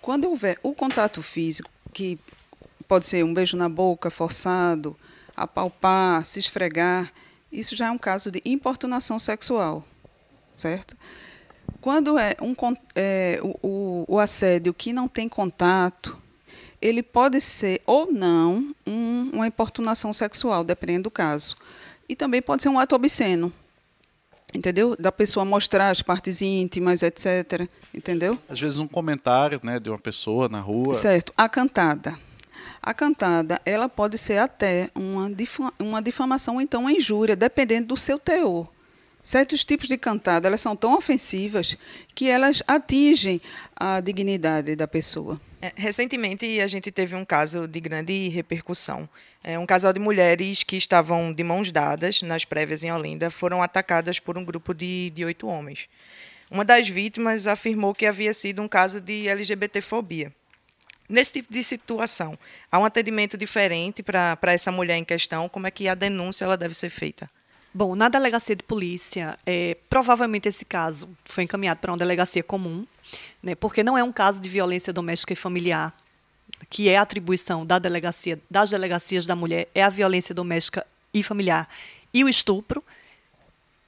Quando 0.00 0.28
houver 0.28 0.58
o 0.62 0.72
contato 0.72 1.22
físico, 1.22 1.70
que 1.92 2.18
pode 2.88 3.06
ser 3.06 3.24
um 3.24 3.34
beijo 3.34 3.56
na 3.56 3.68
boca 3.68 4.10
forçado, 4.10 4.96
apalpar, 5.36 6.24
se 6.24 6.38
esfregar, 6.38 7.12
isso 7.50 7.76
já 7.76 7.86
é 7.86 7.90
um 7.90 7.98
caso 7.98 8.30
de 8.30 8.40
importunação 8.44 9.18
sexual, 9.18 9.84
certo? 10.52 10.96
Quando 11.80 12.18
é, 12.18 12.36
um, 12.40 12.54
é 12.94 13.40
o, 13.62 14.04
o, 14.08 14.18
assédio 14.18 14.72
que 14.72 14.92
não 14.92 15.08
tem 15.08 15.28
contato, 15.28 16.16
ele 16.80 17.02
pode 17.02 17.40
ser 17.40 17.82
ou 17.84 18.10
não 18.10 18.74
um, 18.86 19.30
uma 19.34 19.46
importunação 19.46 20.12
sexual, 20.12 20.62
dependendo 20.64 21.04
do 21.04 21.10
caso. 21.10 21.56
E 22.08 22.14
também 22.14 22.40
pode 22.40 22.62
ser 22.62 22.68
um 22.68 22.78
ato 22.78 22.94
obsceno, 22.94 23.52
entendeu? 24.54 24.96
Da 24.98 25.10
pessoa 25.10 25.44
mostrar 25.44 25.90
as 25.90 26.02
partes 26.02 26.42
íntimas, 26.42 27.02
etc. 27.02 27.68
Entendeu? 27.94 28.38
Às 28.48 28.60
vezes 28.60 28.78
um 28.78 28.88
comentário, 28.88 29.60
né, 29.62 29.78
de 29.78 29.90
uma 29.90 29.98
pessoa 29.98 30.48
na 30.48 30.60
rua. 30.60 30.94
Certo. 30.94 31.32
A 31.36 31.48
cantada. 31.48 32.16
A 32.82 32.92
cantada, 32.92 33.60
ela 33.64 33.88
pode 33.88 34.18
ser 34.18 34.38
até 34.38 34.88
uma, 34.94 35.30
uma 35.78 36.02
difamação 36.02 36.56
ou 36.56 36.60
então 36.60 36.82
uma 36.82 36.92
injúria, 36.92 37.36
dependendo 37.36 37.88
do 37.88 37.96
seu 37.96 38.18
teor. 38.18 38.68
Certos 39.22 39.64
tipos 39.64 39.86
de 39.86 39.96
cantada, 39.96 40.48
elas 40.48 40.60
são 40.60 40.74
tão 40.74 40.96
ofensivas 40.96 41.78
que 42.12 42.28
elas 42.28 42.60
atingem 42.66 43.40
a 43.76 44.00
dignidade 44.00 44.74
da 44.74 44.88
pessoa. 44.88 45.40
É, 45.62 45.72
recentemente, 45.76 46.60
a 46.60 46.66
gente 46.66 46.90
teve 46.90 47.14
um 47.14 47.24
caso 47.24 47.68
de 47.68 47.78
grande 47.78 48.28
repercussão. 48.30 49.08
É, 49.44 49.56
um 49.56 49.64
casal 49.64 49.92
de 49.92 50.00
mulheres 50.00 50.64
que 50.64 50.76
estavam 50.76 51.32
de 51.32 51.44
mãos 51.44 51.70
dadas 51.70 52.20
nas 52.20 52.44
prévias 52.44 52.82
em 52.82 52.90
Olinda 52.90 53.30
foram 53.30 53.62
atacadas 53.62 54.18
por 54.18 54.36
um 54.36 54.44
grupo 54.44 54.74
de, 54.74 55.12
oito 55.24 55.46
homens. 55.46 55.88
Uma 56.50 56.64
das 56.64 56.88
vítimas 56.88 57.46
afirmou 57.46 57.94
que 57.94 58.06
havia 58.06 58.34
sido 58.34 58.60
um 58.60 58.66
caso 58.66 59.00
de 59.00 59.28
LGBTfobia. 59.28 60.34
Nesse 61.08 61.34
tipo 61.34 61.52
de 61.52 61.62
situação, 61.62 62.36
há 62.70 62.80
um 62.80 62.84
atendimento 62.84 63.38
diferente 63.38 64.02
para 64.02 64.36
essa 64.46 64.72
mulher 64.72 64.96
em 64.96 65.04
questão? 65.04 65.48
Como 65.48 65.68
é 65.68 65.70
que 65.70 65.86
a 65.86 65.94
denúncia 65.94 66.44
ela 66.44 66.56
deve 66.56 66.74
ser 66.74 66.90
feita? 66.90 67.30
Bom, 67.72 67.94
na 67.94 68.08
delegacia 68.08 68.56
de 68.56 68.64
polícia, 68.64 69.38
é, 69.46 69.76
provavelmente 69.88 70.48
esse 70.48 70.64
caso 70.64 71.08
foi 71.24 71.44
encaminhado 71.44 71.78
para 71.78 71.92
uma 71.92 71.98
delegacia 71.98 72.42
comum, 72.42 72.84
né, 73.42 73.54
porque 73.54 73.82
não 73.82 73.96
é 73.96 74.02
um 74.02 74.12
caso 74.12 74.40
de 74.40 74.48
violência 74.48 74.92
doméstica 74.92 75.32
e 75.32 75.36
familiar, 75.36 75.96
que 76.70 76.88
é 76.88 76.96
atribuição 76.96 77.66
da 77.66 77.78
delegacia, 77.78 78.40
das 78.50 78.70
delegacias 78.70 79.26
da 79.26 79.34
mulher, 79.34 79.68
é 79.74 79.82
a 79.82 79.88
violência 79.88 80.34
doméstica 80.34 80.86
e 81.12 81.22
familiar 81.22 81.68
e 82.12 82.24
o 82.24 82.28
estupro, 82.28 82.82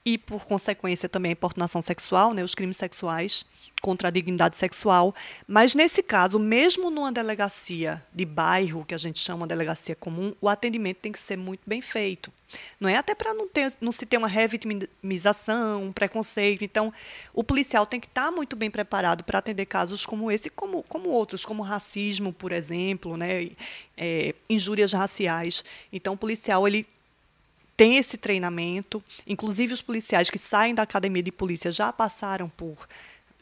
e 0.04 0.18
por 0.18 0.44
consequência 0.44 1.08
também 1.08 1.30
a 1.30 1.32
importunação 1.32 1.80
sexual, 1.80 2.34
né, 2.34 2.42
os 2.42 2.54
crimes 2.54 2.76
sexuais 2.76 3.46
contra 3.84 4.08
a 4.08 4.10
dignidade 4.10 4.56
sexual. 4.56 5.14
Mas 5.46 5.74
nesse 5.74 6.02
caso, 6.02 6.38
mesmo 6.38 6.90
numa 6.90 7.12
delegacia 7.12 8.02
de 8.14 8.24
bairro, 8.24 8.82
que 8.82 8.94
a 8.94 8.98
gente 8.98 9.18
chama 9.18 9.46
delegacia 9.46 9.94
comum, 9.94 10.34
o 10.40 10.48
atendimento 10.48 11.00
tem 11.02 11.12
que 11.12 11.18
ser 11.18 11.36
muito 11.36 11.60
bem 11.66 11.82
feito. 11.82 12.32
Não 12.80 12.88
é 12.88 12.96
até 12.96 13.14
para 13.14 13.34
não, 13.34 13.46
ter, 13.46 13.70
não 13.82 13.92
se 13.92 14.06
ter 14.06 14.16
uma 14.16 14.26
revitimização, 14.26 15.82
um 15.82 15.92
preconceito. 15.92 16.64
Então, 16.64 16.90
o 17.34 17.44
policial 17.44 17.84
tem 17.84 18.00
que 18.00 18.06
estar 18.06 18.30
muito 18.30 18.56
bem 18.56 18.70
preparado 18.70 19.22
para 19.22 19.38
atender 19.38 19.66
casos 19.66 20.06
como 20.06 20.30
esse, 20.30 20.48
como, 20.48 20.82
como 20.84 21.10
outros, 21.10 21.44
como 21.44 21.62
racismo, 21.62 22.32
por 22.32 22.52
exemplo, 22.52 23.18
né? 23.18 23.50
É, 23.98 24.34
injúrias 24.48 24.94
raciais. 24.94 25.62
Então, 25.92 26.14
o 26.14 26.16
policial 26.16 26.66
ele 26.66 26.86
tem 27.76 27.98
esse 27.98 28.16
treinamento. 28.16 29.02
Inclusive, 29.26 29.74
os 29.74 29.82
policiais 29.82 30.30
que 30.30 30.38
saem 30.38 30.74
da 30.74 30.82
academia 30.82 31.22
de 31.22 31.32
polícia 31.32 31.70
já 31.70 31.92
passaram 31.92 32.48
por 32.48 32.88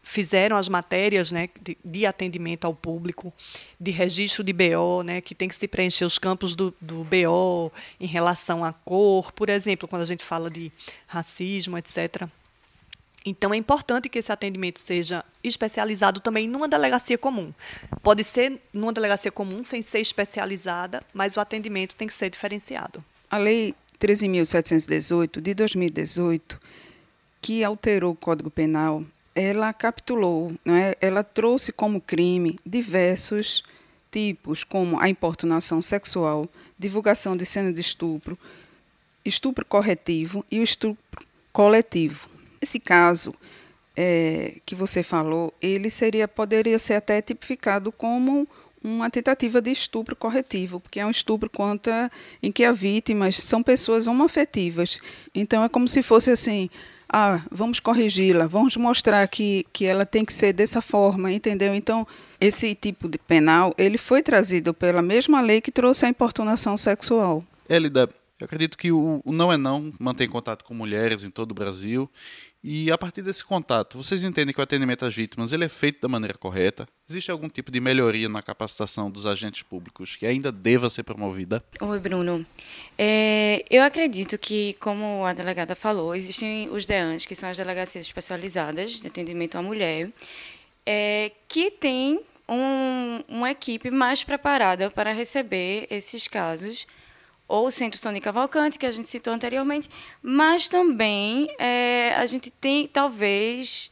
fizeram 0.02 0.56
as 0.56 0.68
matérias 0.68 1.30
né, 1.30 1.48
de, 1.62 1.78
de, 1.84 2.04
atendimento 2.04 2.64
ao 2.64 2.74
público, 2.74 3.32
de 3.80 3.90
registro 3.90 4.42
de 4.42 4.52
BO, 4.52 5.02
né, 5.04 5.20
que 5.20 5.34
tem 5.34 5.48
que 5.48 5.54
se 5.54 5.68
preencher 5.68 6.04
os 6.04 6.18
campos 6.18 6.56
do, 6.56 6.74
do 6.80 7.04
BO 7.04 7.72
em 8.00 8.06
relação 8.06 8.64
à 8.64 8.72
cor, 8.72 9.32
por 9.32 9.48
exemplo, 9.48 9.86
quando 9.86 10.02
a 10.02 10.06
gente 10.06 10.24
fala 10.24 10.50
de 10.50 10.72
racismo, 11.06 11.78
etc. 11.78 12.28
Então 13.24 13.54
é 13.54 13.56
importante 13.56 14.08
que 14.08 14.18
esse 14.18 14.32
atendimento 14.32 14.80
seja 14.80 15.24
especializado 15.44 16.20
também 16.20 16.48
numa 16.48 16.66
delegacia 16.66 17.16
comum. 17.16 17.52
Pode 18.02 18.24
ser 18.24 18.60
numa 18.72 18.92
delegacia 18.92 19.30
comum 19.30 19.62
sem 19.62 19.80
ser 19.80 20.00
especializada, 20.00 21.02
mas 21.14 21.36
o 21.36 21.40
atendimento 21.40 21.94
tem 21.94 22.08
que 22.08 22.14
ser 22.14 22.28
diferenciado. 22.30 23.04
A 23.30 23.38
lei 23.38 23.74
13.718 24.00 25.40
de 25.40 25.54
2018, 25.54 26.60
que 27.40 27.62
alterou 27.62 28.12
o 28.12 28.16
Código 28.16 28.50
Penal 28.50 29.04
ela 29.34 29.72
capitulou, 29.72 30.52
é? 30.66 30.96
ela 31.00 31.24
trouxe 31.24 31.72
como 31.72 32.00
crime 32.00 32.58
diversos 32.64 33.62
tipos, 34.10 34.62
como 34.62 35.00
a 35.00 35.08
importunação 35.08 35.80
sexual, 35.80 36.48
divulgação 36.78 37.36
de 37.36 37.46
cena 37.46 37.72
de 37.72 37.80
estupro, 37.80 38.38
estupro 39.24 39.64
corretivo 39.64 40.44
e 40.50 40.60
o 40.60 40.62
estupro 40.62 41.24
coletivo. 41.52 42.28
Esse 42.60 42.78
caso 42.78 43.34
é, 43.96 44.56
que 44.66 44.74
você 44.74 45.02
falou, 45.02 45.52
ele 45.60 45.90
seria 45.90 46.28
poderia 46.28 46.78
ser 46.78 46.94
até 46.94 47.20
tipificado 47.22 47.90
como 47.90 48.46
uma 48.84 49.08
tentativa 49.08 49.60
de 49.60 49.70
estupro 49.70 50.16
corretivo, 50.16 50.80
porque 50.80 50.98
é 50.98 51.06
um 51.06 51.10
estupro 51.10 51.48
contra 51.48 52.10
em 52.42 52.50
que 52.50 52.64
as 52.64 52.76
vítimas 52.76 53.36
são 53.36 53.62
pessoas 53.62 54.06
homoafetivas. 54.06 54.98
Então 55.34 55.62
é 55.62 55.68
como 55.68 55.86
se 55.86 56.02
fosse 56.02 56.30
assim, 56.30 56.68
ah, 57.12 57.42
vamos 57.50 57.78
corrigi-la, 57.78 58.46
vamos 58.46 58.76
mostrar 58.76 59.28
que, 59.28 59.66
que 59.72 59.84
ela 59.84 60.06
tem 60.06 60.24
que 60.24 60.32
ser 60.32 60.52
dessa 60.52 60.80
forma, 60.80 61.30
entendeu? 61.30 61.74
Então, 61.74 62.06
esse 62.40 62.74
tipo 62.74 63.08
de 63.08 63.18
penal, 63.18 63.74
ele 63.76 63.98
foi 63.98 64.22
trazido 64.22 64.72
pela 64.72 65.02
mesma 65.02 65.40
lei 65.40 65.60
que 65.60 65.70
trouxe 65.70 66.06
a 66.06 66.08
importunação 66.08 66.76
sexual. 66.76 67.44
Elida, 67.68 68.08
eu 68.40 68.44
acredito 68.46 68.78
que 68.78 68.90
o, 68.90 69.20
o 69.24 69.32
Não 69.32 69.52
é 69.52 69.56
Não 69.56 69.92
mantém 70.00 70.28
contato 70.28 70.64
com 70.64 70.74
mulheres 70.74 71.22
em 71.22 71.30
todo 71.30 71.52
o 71.52 71.54
Brasil 71.54 72.10
E 72.64 72.92
a 72.92 72.96
partir 72.96 73.22
desse 73.22 73.44
contato, 73.44 73.96
vocês 73.96 74.22
entendem 74.22 74.54
que 74.54 74.60
o 74.60 74.62
atendimento 74.62 75.04
às 75.04 75.12
vítimas 75.12 75.52
ele 75.52 75.64
é 75.64 75.68
feito 75.68 76.00
da 76.00 76.06
maneira 76.06 76.38
correta? 76.38 76.86
Existe 77.10 77.28
algum 77.28 77.48
tipo 77.48 77.72
de 77.72 77.80
melhoria 77.80 78.28
na 78.28 78.40
capacitação 78.40 79.10
dos 79.10 79.26
agentes 79.26 79.64
públicos 79.64 80.14
que 80.14 80.24
ainda 80.24 80.52
deva 80.52 80.88
ser 80.88 81.02
promovida? 81.02 81.64
Oi, 81.80 81.98
Bruno. 81.98 82.46
É, 82.96 83.64
eu 83.68 83.82
acredito 83.82 84.38
que, 84.38 84.74
como 84.74 85.26
a 85.26 85.32
delegada 85.32 85.74
falou, 85.74 86.14
existem 86.14 86.68
os 86.70 86.86
DEANs, 86.86 87.26
que 87.26 87.34
são 87.34 87.50
as 87.50 87.56
delegacias 87.56 88.06
especializadas 88.06 88.92
de 88.92 89.08
atendimento 89.08 89.58
à 89.58 89.62
mulher, 89.62 90.12
é, 90.86 91.32
que 91.48 91.68
têm 91.68 92.20
um, 92.48 93.24
uma 93.28 93.50
equipe 93.50 93.90
mais 93.90 94.22
preparada 94.22 94.88
para 94.88 95.10
receber 95.10 95.88
esses 95.90 96.28
casos 96.28 96.86
ou 97.52 97.66
o 97.66 97.70
Centro 97.70 98.00
Tony 98.00 98.18
Cavalcante, 98.18 98.78
que 98.78 98.86
a 98.86 98.90
gente 98.90 99.06
citou 99.06 99.34
anteriormente, 99.34 99.86
mas 100.22 100.68
também 100.68 101.54
é, 101.58 102.14
a 102.16 102.24
gente 102.24 102.50
tem, 102.50 102.88
talvez, 102.88 103.90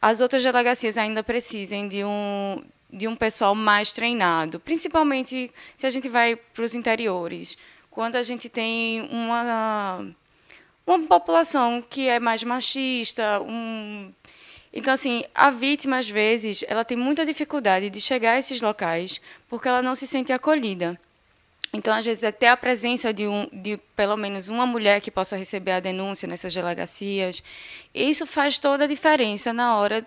as 0.00 0.22
outras 0.22 0.42
delegacias 0.42 0.96
ainda 0.96 1.22
precisem 1.22 1.86
de 1.86 2.02
um, 2.02 2.64
de 2.90 3.06
um 3.06 3.14
pessoal 3.14 3.54
mais 3.54 3.92
treinado, 3.92 4.58
principalmente 4.58 5.50
se 5.76 5.86
a 5.86 5.90
gente 5.90 6.08
vai 6.08 6.34
para 6.34 6.64
os 6.64 6.74
interiores, 6.74 7.58
quando 7.90 8.16
a 8.16 8.22
gente 8.22 8.48
tem 8.48 9.06
uma, 9.10 10.06
uma 10.86 10.98
população 11.06 11.84
que 11.86 12.08
é 12.08 12.18
mais 12.18 12.42
machista, 12.42 13.38
um, 13.42 14.10
então, 14.72 14.94
assim, 14.94 15.26
a 15.34 15.50
vítima, 15.50 15.98
às 15.98 16.08
vezes, 16.08 16.64
ela 16.66 16.86
tem 16.86 16.96
muita 16.96 17.26
dificuldade 17.26 17.90
de 17.90 18.00
chegar 18.00 18.32
a 18.32 18.38
esses 18.38 18.62
locais 18.62 19.20
porque 19.46 19.68
ela 19.68 19.82
não 19.82 19.94
se 19.94 20.06
sente 20.06 20.32
acolhida. 20.32 20.98
Então, 21.72 21.94
às 21.94 22.04
vezes, 22.04 22.24
até 22.24 22.48
a 22.48 22.56
presença 22.56 23.12
de, 23.12 23.26
um, 23.26 23.46
de 23.52 23.76
pelo 23.94 24.16
menos 24.16 24.48
uma 24.48 24.64
mulher 24.64 25.00
que 25.00 25.10
possa 25.10 25.36
receber 25.36 25.72
a 25.72 25.80
denúncia 25.80 26.26
nessas 26.26 26.54
delegacias, 26.54 27.42
isso 27.94 28.26
faz 28.26 28.58
toda 28.58 28.84
a 28.84 28.86
diferença 28.86 29.52
na 29.52 29.76
hora 29.76 30.06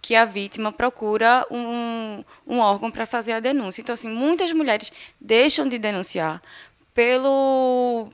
que 0.00 0.14
a 0.14 0.24
vítima 0.24 0.72
procura 0.72 1.44
um, 1.50 2.24
um 2.46 2.58
órgão 2.58 2.90
para 2.90 3.04
fazer 3.06 3.32
a 3.32 3.40
denúncia. 3.40 3.82
Então, 3.82 3.92
assim, 3.92 4.08
muitas 4.08 4.52
mulheres 4.52 4.92
deixam 5.20 5.68
de 5.68 5.78
denunciar 5.78 6.40
pelo 6.94 8.08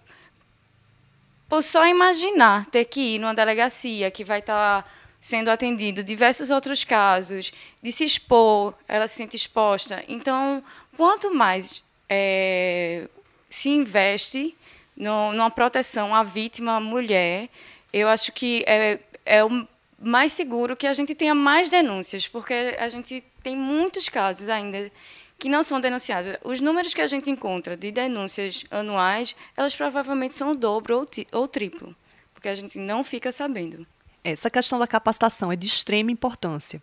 por 1.48 1.62
só 1.62 1.86
imaginar 1.86 2.64
ter 2.66 2.86
que 2.86 3.16
ir 3.16 3.18
numa 3.18 3.34
delegacia 3.34 4.10
que 4.10 4.24
vai 4.24 4.38
estar 4.38 4.82
tá 4.82 4.90
sendo 5.20 5.50
atendido 5.50 6.02
diversos 6.02 6.50
outros 6.50 6.82
casos, 6.82 7.52
de 7.82 7.92
se 7.92 8.04
expor, 8.04 8.74
ela 8.88 9.06
se 9.06 9.16
sente 9.16 9.36
exposta. 9.36 10.02
Então, 10.08 10.64
quanto 10.96 11.32
mais 11.32 11.82
é, 12.14 13.08
se 13.48 13.70
investe 13.70 14.54
no, 14.94 15.32
numa 15.32 15.50
proteção 15.50 16.14
à 16.14 16.22
vítima 16.22 16.78
mulher, 16.78 17.48
eu 17.90 18.06
acho 18.06 18.32
que 18.32 18.62
é, 18.66 19.00
é 19.24 19.42
o 19.42 19.66
mais 19.98 20.32
seguro 20.32 20.76
que 20.76 20.86
a 20.86 20.92
gente 20.92 21.14
tenha 21.14 21.34
mais 21.34 21.70
denúncias, 21.70 22.28
porque 22.28 22.52
a 22.78 22.88
gente 22.90 23.24
tem 23.42 23.56
muitos 23.56 24.10
casos 24.10 24.50
ainda 24.50 24.92
que 25.38 25.48
não 25.48 25.62
são 25.62 25.80
denunciados. 25.80 26.34
Os 26.44 26.60
números 26.60 26.92
que 26.92 27.00
a 27.00 27.06
gente 27.06 27.30
encontra 27.30 27.78
de 27.78 27.90
denúncias 27.90 28.64
anuais, 28.70 29.34
elas 29.56 29.74
provavelmente 29.74 30.34
são 30.34 30.50
o 30.50 30.54
dobro 30.54 30.98
ou, 30.98 31.08
ou 31.32 31.48
triplo, 31.48 31.96
porque 32.34 32.48
a 32.48 32.54
gente 32.54 32.78
não 32.78 33.02
fica 33.02 33.32
sabendo. 33.32 33.86
Essa 34.22 34.50
questão 34.50 34.78
da 34.78 34.86
capacitação 34.86 35.50
é 35.50 35.56
de 35.56 35.66
extrema 35.66 36.10
importância, 36.10 36.80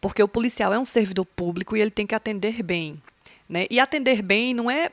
porque 0.00 0.22
o 0.22 0.28
policial 0.28 0.74
é 0.74 0.78
um 0.78 0.84
servidor 0.84 1.24
público 1.24 1.76
e 1.76 1.80
ele 1.80 1.90
tem 1.90 2.06
que 2.06 2.14
atender 2.14 2.62
bem. 2.62 3.00
Né? 3.50 3.66
E 3.68 3.80
atender 3.80 4.22
bem 4.22 4.54
não 4.54 4.70
é 4.70 4.92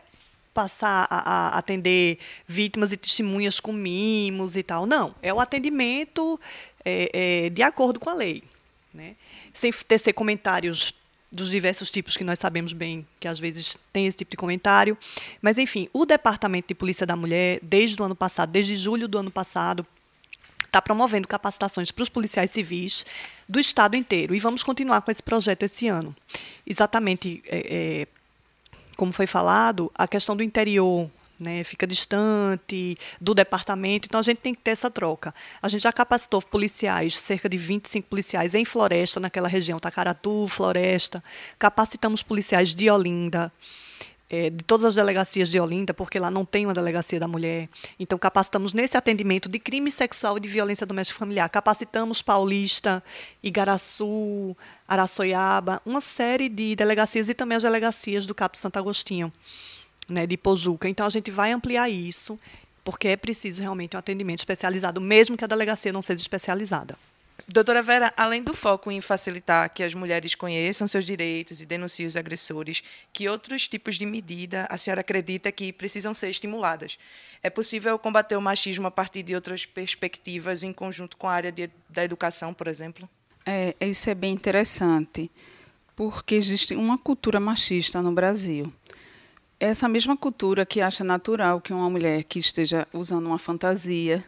passar 0.52 1.06
a, 1.12 1.20
a, 1.20 1.58
atender 1.60 2.18
vítimas 2.48 2.92
e 2.92 2.98
testemunhas 2.98 3.60
com 3.60 3.72
mimos 3.72 4.56
e 4.56 4.64
tal. 4.64 4.88
Não, 4.88 5.14
é 5.22 5.32
o 5.32 5.40
atendimento 5.40 6.40
é, 6.84 7.46
é, 7.46 7.50
de 7.52 7.62
acordo 7.62 8.00
com 8.00 8.10
a 8.10 8.16
lei. 8.16 8.42
Né? 8.92 9.16
Sem 9.54 9.72
tecer 9.72 10.14
comentários 10.14 10.92
dos 11.32 11.52
diversos 11.52 11.92
tipos 11.92 12.18
que 12.18 12.24
nós 12.24 12.40
sabemos 12.40 12.74
bem 12.74 13.06
que 13.20 13.28
às 13.28 13.38
vezes 13.38 13.78
tem 13.94 14.08
esse 14.08 14.18
tipo 14.18 14.32
de 14.32 14.38
comentário. 14.38 14.98
Mas, 15.40 15.60
enfim, 15.60 15.88
o 15.94 16.04
Departamento 16.04 16.70
de 16.70 16.74
Polícia 16.74 17.06
da 17.06 17.16
Mulher, 17.16 17.60
desde 17.62 18.02
o 18.02 18.06
ano 18.06 18.16
passado, 18.16 18.50
desde 18.50 18.76
julho 18.76 19.08
do 19.08 19.20
ano 19.20 19.30
passado, 19.30 19.86
está 20.66 20.82
promovendo 20.82 21.28
capacitações 21.28 21.92
para 21.92 22.02
os 22.02 22.10
policiais 22.10 22.50
civis 22.50 23.06
do 23.48 23.60
estado 23.60 23.96
inteiro. 23.96 24.34
E 24.34 24.40
vamos 24.40 24.64
continuar 24.64 25.02
com 25.02 25.12
esse 25.12 25.22
projeto 25.22 25.62
esse 25.62 25.88
ano. 25.88 26.16
Exatamente 26.66 27.44
é, 27.46 28.02
é, 28.02 28.08
como 28.98 29.14
foi 29.14 29.28
falado, 29.28 29.92
a 29.96 30.08
questão 30.08 30.36
do 30.36 30.44
interior 30.44 31.10
né, 31.40 31.64
fica 31.64 31.86
distante 31.86 32.98
do 33.22 33.34
departamento, 33.34 34.08
então 34.08 34.20
a 34.20 34.24
gente 34.24 34.40
tem 34.40 34.56
que 34.56 34.62
ter 34.62 34.72
essa 34.72 34.90
troca. 34.90 35.34
A 35.62 35.68
gente 35.68 35.82
já 35.82 35.94
capacitou 35.94 36.42
policiais, 36.42 37.18
cerca 37.18 37.48
de 37.48 37.58
25 37.58 38.08
policiais 38.08 38.56
em 38.56 38.66
Floresta, 38.66 39.20
naquela 39.20 39.48
região, 39.48 39.80
Tacaratu, 39.80 40.48
Floresta. 40.48 41.24
Capacitamos 41.60 42.24
policiais 42.24 42.74
de 42.74 42.90
Olinda, 42.90 43.52
é, 44.30 44.50
de 44.50 44.64
todas 44.64 44.86
as 44.86 44.96
delegacias 44.96 45.50
de 45.50 45.60
Olinda, 45.60 45.94
porque 45.94 46.20
lá 46.20 46.30
não 46.30 46.44
tem 46.44 46.66
uma 46.66 46.74
delegacia 46.74 47.20
da 47.20 47.28
mulher. 47.28 47.70
Então, 48.00 48.18
capacitamos 48.18 48.74
nesse 48.74 48.98
atendimento 48.98 49.48
de 49.48 49.58
crime 49.60 49.90
sexual 49.90 50.38
e 50.38 50.40
de 50.40 50.48
violência 50.48 50.86
doméstica 50.86 51.18
familiar. 51.18 51.50
Capacitamos 51.50 52.22
Paulista, 52.22 53.04
Igaraçu, 53.42 54.56
Araçoiaba, 54.88 55.82
uma 55.86 56.02
série 56.02 56.50
de 56.50 56.76
delegacias 56.76 57.30
e 57.30 57.34
também 57.34 57.56
as 57.56 57.64
delegacias 57.64 58.26
do 58.26 58.36
Capo 58.36 58.58
Santo 58.58 58.78
Agostinho, 58.78 59.32
né, 60.10 60.28
de 60.28 60.36
Pojuca. 60.36 60.90
Então, 60.90 61.06
a 61.06 61.10
gente 61.10 61.32
vai 61.32 61.54
ampliar 61.54 61.90
isso, 61.90 62.38
porque 62.84 63.08
é 63.08 63.16
preciso 63.16 63.62
realmente 63.62 63.96
um 63.96 64.00
atendimento 64.00 64.40
especializado, 64.40 65.00
mesmo 65.00 65.38
que 65.38 65.46
a 65.46 65.48
delegacia 65.48 65.94
não 65.94 66.02
seja 66.02 66.22
especializada. 66.22 66.98
Doutora 67.46 67.82
Vera, 67.82 68.14
além 68.18 68.42
do 68.42 68.54
foco 68.54 68.92
em 68.92 69.00
facilitar 69.00 69.70
que 69.70 69.84
as 69.84 69.94
mulheres 69.94 70.34
conheçam 70.34 70.88
seus 70.88 71.06
direitos 71.06 71.62
e 71.62 71.66
denunciem 71.66 72.08
os 72.08 72.18
agressores, 72.18 72.84
que 73.14 73.30
outros 73.30 73.68
tipos 73.68 73.96
de 73.96 74.06
medida 74.06 74.66
a 74.70 74.78
senhora 74.78 75.02
acredita 75.02 75.52
que 75.52 75.72
precisam 75.72 76.14
ser 76.14 76.30
estimuladas? 76.30 76.98
É 77.42 77.50
possível 77.50 77.98
combater 78.00 78.36
o 78.36 78.42
machismo 78.42 78.88
a 78.88 78.92
partir 78.92 79.24
de 79.24 79.36
outras 79.36 79.66
perspectivas 79.66 80.64
em 80.64 80.74
conjunto 80.74 81.16
com 81.16 81.28
a 81.28 81.34
área 81.34 81.52
de, 81.52 81.70
da 81.90 82.04
educação, 82.04 82.54
por 82.54 82.68
exemplo? 82.68 83.08
É, 83.46 83.74
isso 83.80 84.10
é 84.10 84.16
bem 84.16 84.34
interessante, 84.34 85.32
porque 85.96 86.36
existe 86.36 86.76
uma 86.76 86.98
cultura 86.98 87.40
machista 87.40 88.02
no 88.02 88.12
Brasil. 88.12 88.66
Essa 89.60 89.88
mesma 89.88 90.18
cultura 90.18 90.66
que 90.66 90.82
acha 90.82 91.04
natural 91.04 91.62
que 91.62 91.72
uma 91.72 91.90
mulher 91.90 92.24
que 92.26 92.40
esteja 92.40 92.88
usando 92.92 93.28
uma 93.28 93.40
fantasia, 93.40 94.24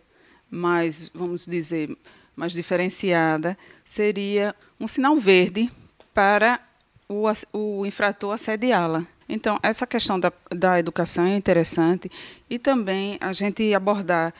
mais, 0.50 1.10
vamos 1.13 1.45
dizer, 1.45 1.95
mais 2.39 2.54
diferenciada, 2.54 3.58
seria 3.84 4.56
um 4.80 4.88
sinal 4.88 5.17
verde 5.17 5.69
para 6.13 6.60
o, 7.08 7.25
o 7.54 7.86
infrator 7.86 8.34
assediá-la. 8.34 9.06
Então, 9.28 9.60
essa 9.62 9.86
questão 9.86 10.19
da, 10.19 10.32
da 10.49 10.80
educação 10.80 11.25
é 11.25 11.36
interessante 11.36 12.10
e 12.49 12.58
também 12.58 13.17
a 13.21 13.34
gente 13.34 13.73
abordar 13.73 14.34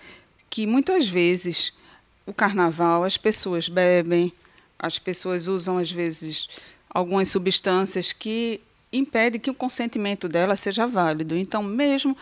que 0.50 0.66
muitas 0.66 1.08
vezes 1.08 1.74
o 2.26 2.34
carnaval 2.34 3.04
as 3.04 3.18
pessoas 3.18 3.70
bebem, 3.70 4.34
as 4.80 4.98
pessoas 4.98 5.48
usam 5.48 5.78
às 5.78 5.92
vezes 5.92 6.48
algumas 6.90 7.30
substâncias 7.30 8.12
que 8.12 8.62
impedem 8.92 9.40
que 9.40 9.52
o 9.52 9.54
consentimento 9.54 10.28
dela 10.28 10.56
seja 10.56 10.88
válido. 10.88 11.36
Então, 11.36 11.62
mesmo 11.62 12.18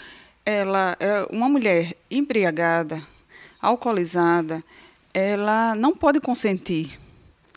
ela, 0.46 0.98
é 1.00 1.26
uma 1.30 1.48
mulher 1.48 1.96
embriagada, 2.10 3.02
alcoolizada, 3.62 4.64
ela 5.14 5.76
não 5.76 5.96
pode 5.96 6.20
consentir. 6.20 7.00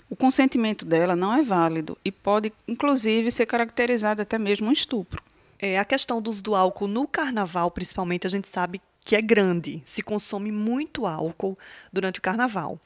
O 0.09 0.17
consentimento 0.17 0.85
dela 0.85 1.15
não 1.15 1.33
é 1.33 1.43
válido 1.43 1.97
e 2.05 2.11
pode, 2.11 2.53
inclusive, 2.67 3.31
ser 3.31 3.47
caracterizado 3.47 4.23
até 4.23 4.39
mesmo 4.39 4.69
um 4.69 4.73
estupro. 4.73 5.23
É, 5.59 5.79
a 5.79 5.85
questão 5.85 6.21
do 6.21 6.31
uso 6.31 6.43
do 6.43 6.55
álcool 6.55 6.89
no 6.89 7.07
carnaval, 7.07 7.71
principalmente, 7.71 8.27
a 8.27 8.31
gente 8.31 8.49
sabe 8.49 8.81
que 9.05 9.15
é 9.15 9.23
grande. 9.23 9.83
Se 9.85 10.03
consome 10.03 10.51
muito 10.51 11.07
álcool 11.07 11.57
durante 11.93 12.19
o 12.19 12.23
carnaval. 12.23 12.81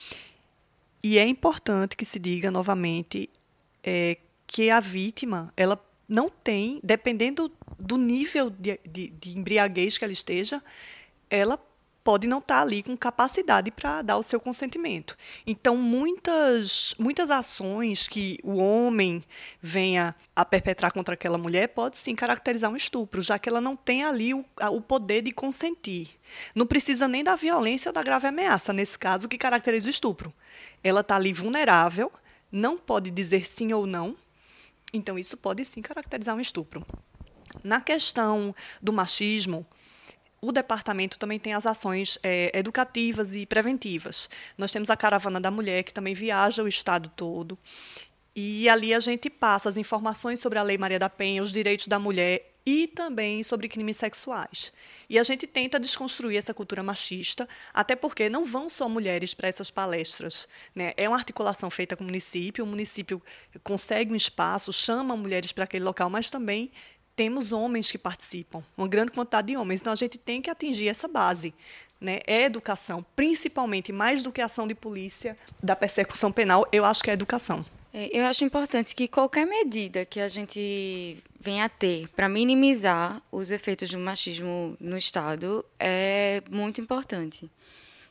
E 1.03 1.19
é 1.19 1.27
importante 1.27 1.97
que 1.97 2.05
se 2.05 2.19
diga 2.19 2.51
novamente 2.51 3.31
é, 3.83 4.19
que 4.47 4.71
a 4.71 4.81
vítima 4.81 5.53
ela 5.57 5.79
não 6.09 6.29
tem, 6.29 6.81
dependendo 6.83 7.51
do 7.79 7.97
nível 7.97 8.51
de, 8.51 8.79
de, 8.87 9.09
de 9.09 9.39
embriaguez 9.39 9.97
que 9.97 10.05
ela 10.05 10.13
esteja, 10.13 10.63
ela 11.31 11.59
pode 12.05 12.29
não 12.29 12.39
estar 12.39 12.57
tá 12.57 12.63
ali 12.63 12.83
com 12.83 12.95
capacidade 12.95 13.71
para 13.71 14.03
dar 14.03 14.19
o 14.19 14.23
seu 14.23 14.39
consentimento. 14.39 15.17
Então, 15.47 15.75
muitas, 15.77 16.95
muitas 16.99 17.31
ações 17.31 18.07
que 18.07 18.39
o 18.45 18.57
homem 18.57 19.25
venha 19.61 20.15
a 20.37 20.45
perpetrar 20.45 20.93
contra 20.93 21.15
aquela 21.15 21.39
mulher 21.39 21.69
pode 21.69 21.97
sim 21.97 22.15
caracterizar 22.15 22.71
um 22.71 22.77
estupro, 22.77 23.23
já 23.23 23.39
que 23.39 23.49
ela 23.49 23.61
não 23.61 23.75
tem 23.75 24.05
ali 24.05 24.35
o, 24.35 24.45
o 24.71 24.81
poder 24.83 25.23
de 25.23 25.33
consentir. 25.33 26.11
Não 26.55 26.67
precisa 26.67 27.09
nem 27.09 27.25
da 27.25 27.37
violência 27.37 27.89
ou 27.89 27.93
da 27.95 28.03
grave 28.03 28.27
ameaça, 28.27 28.73
nesse 28.73 28.99
caso, 28.99 29.29
que 29.29 29.39
caracteriza 29.39 29.87
o 29.87 29.91
estupro. 29.91 30.33
Ela 30.83 31.01
está 31.01 31.17
ali 31.17 31.33
vulnerável, 31.33 32.13
não 32.53 32.77
pode 32.77 33.11
dizer 33.11 33.47
sim 33.47 33.73
ou 33.73 33.87
não, 33.87 34.15
então 34.93 35.19
isso 35.19 35.39
pode 35.39 35.65
sim 35.65 35.81
caracterizar 35.81 36.37
um 36.37 36.41
estupro. 36.41 36.85
Na 37.63 37.81
questão 37.81 38.55
do 38.83 38.93
machismo, 38.93 39.67
o 40.47 40.53
departamento 40.53 41.19
também 41.19 41.39
tem 41.39 41.55
as 41.55 41.65
ações 41.65 42.19
é, 42.23 42.51
educativas 42.57 43.35
e 43.35 43.47
preventivas. 43.47 44.29
Nós 44.59 44.71
temos 44.71 44.91
a 44.91 44.97
Caravana 44.97 45.41
da 45.41 45.51
Mulher, 45.51 45.83
que 45.83 45.95
também 45.95 46.15
viaja 46.15 46.63
o 46.63 46.69
estado 46.69 47.11
todo. 47.17 47.59
E 48.37 48.69
ali 48.69 48.93
a 48.93 49.01
gente 49.01 49.31
passa 49.31 49.69
as 49.69 49.77
informações 49.77 50.41
sobre 50.41 50.59
a 50.59 50.63
Lei 50.63 50.77
Maria 50.77 50.99
da 50.99 51.09
Penha, 51.09 51.43
os 51.43 51.53
direitos 51.53 51.87
da 51.87 51.99
mulher 51.99 52.55
e 52.67 52.87
também 52.87 53.43
sobre 53.43 53.69
crimes 53.69 53.97
sexuais. 53.97 54.73
E 55.09 55.19
a 55.19 55.23
gente 55.23 55.47
tenta 55.47 55.79
desconstruir 55.79 56.39
essa 56.39 56.55
cultura 56.55 56.83
machista, 56.83 57.49
até 57.73 57.95
porque 57.95 58.29
não 58.29 58.45
vão 58.45 58.71
só 58.71 58.89
mulheres 58.89 59.35
para 59.35 59.49
essas 59.49 59.71
palestras. 59.71 60.49
Né? 60.75 60.95
É 60.97 61.09
uma 61.09 61.17
articulação 61.17 61.71
feita 61.71 61.97
com 61.97 62.03
o 62.03 62.07
município, 62.07 62.65
o 62.65 62.67
município 62.67 63.23
consegue 63.63 64.13
um 64.13 64.17
espaço, 64.17 64.73
chama 64.73 65.17
mulheres 65.17 65.53
para 65.53 65.65
aquele 65.65 65.85
local, 65.85 66.09
mas 66.09 66.31
também 66.31 66.71
temos 67.17 67.53
homens 67.53 67.91
que 67.91 67.99
participam, 67.99 68.63
uma 68.77 68.89
grande 68.89 69.13
quantidade 69.13 69.49
de 69.49 69.57
homens. 69.57 69.81
Então 69.81 69.93
a 69.93 69.97
gente 69.97 70.19
tem 70.19 70.43
que 70.43 70.51
atingir 70.51 70.89
essa 70.89 71.09
base. 71.09 71.55
Né? 72.01 72.21
É 72.27 72.45
educação, 72.45 73.05
principalmente, 73.17 73.93
mais 73.93 74.23
do 74.23 74.33
que 74.33 74.41
a 74.41 74.47
ação 74.47 74.67
de 74.67 74.75
polícia, 74.75 75.37
da 75.63 75.75
persecução 75.75 76.31
penal, 76.31 76.67
eu 76.71 76.85
acho 76.85 77.03
que 77.03 77.11
é 77.11 77.15
educação. 77.15 77.65
É, 77.93 78.11
eu 78.13 78.27
acho 78.27 78.45
importante 78.45 78.95
que 78.95 79.07
qualquer 79.07 79.47
medida 79.47 80.05
que 80.05 80.19
a 80.19 80.29
gente 80.29 81.17
venha 81.41 81.67
a 81.67 81.69
ter 81.69 82.09
para 82.09 82.29
minimizar 82.29 83.23
os 83.31 83.51
efeitos 83.51 83.91
do 83.91 83.99
machismo 83.99 84.77
no 84.81 84.99
Estado 84.99 85.65
é 85.79 86.43
muito 86.51 86.81
importante. 86.81 87.49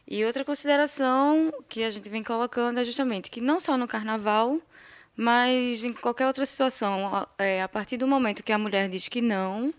E 0.08 0.24
outra 0.24 0.46
consideração 0.46 1.52
que 1.68 1.84
a 1.84 1.90
gente 1.90 2.10
vem 2.10 2.24
colocando 2.24 2.80
é 2.80 2.84
justamente 2.84 3.30
que 3.30 3.42
não 3.42 3.60
só 3.60 3.78
no 3.78 3.88
carnaval, 3.88 4.60
mas 5.16 5.84
em 5.84 5.94
qualquer 5.94 6.28
outra 6.28 6.46
situação, 6.46 7.28
é, 7.38 7.62
a 7.62 7.68
partir 7.68 7.98
do 7.98 8.08
momento 8.08 8.44
que 8.44 8.52
a 8.52 8.58
mulher 8.58 8.90
diz 8.90 9.08
que 9.08 9.22
não, 9.22 9.74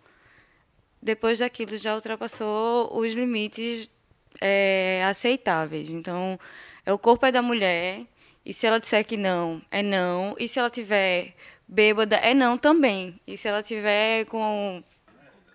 depois 1.03 1.41
daquilo 1.41 1.77
já 1.77 1.95
ultrapassou 1.95 2.97
os 2.99 3.13
limites 3.13 3.91
é, 4.41 5.05
aceitáveis. 5.07 5.91
Então, 5.91 6.39
é 6.87 6.93
o 6.93 6.99
corpo 6.99 7.27
é 7.27 7.33
da 7.33 7.43
mulher, 7.43 8.07
e 8.45 8.53
se 8.53 8.67
ela 8.67 8.79
disser 8.79 9.05
que 9.05 9.17
não, 9.17 9.63
é 9.71 9.83
não. 9.83 10.37
E 10.39 10.47
se 10.47 10.59
ela 10.59 10.69
tiver 10.69 11.35
bêbada, 11.67 12.17
é 12.17 12.35
não 12.35 12.57
também. 12.59 13.19
E 13.27 13.37
se 13.37 13.49
ela 13.49 13.63
tiver 13.63 14.27
com 14.27 14.83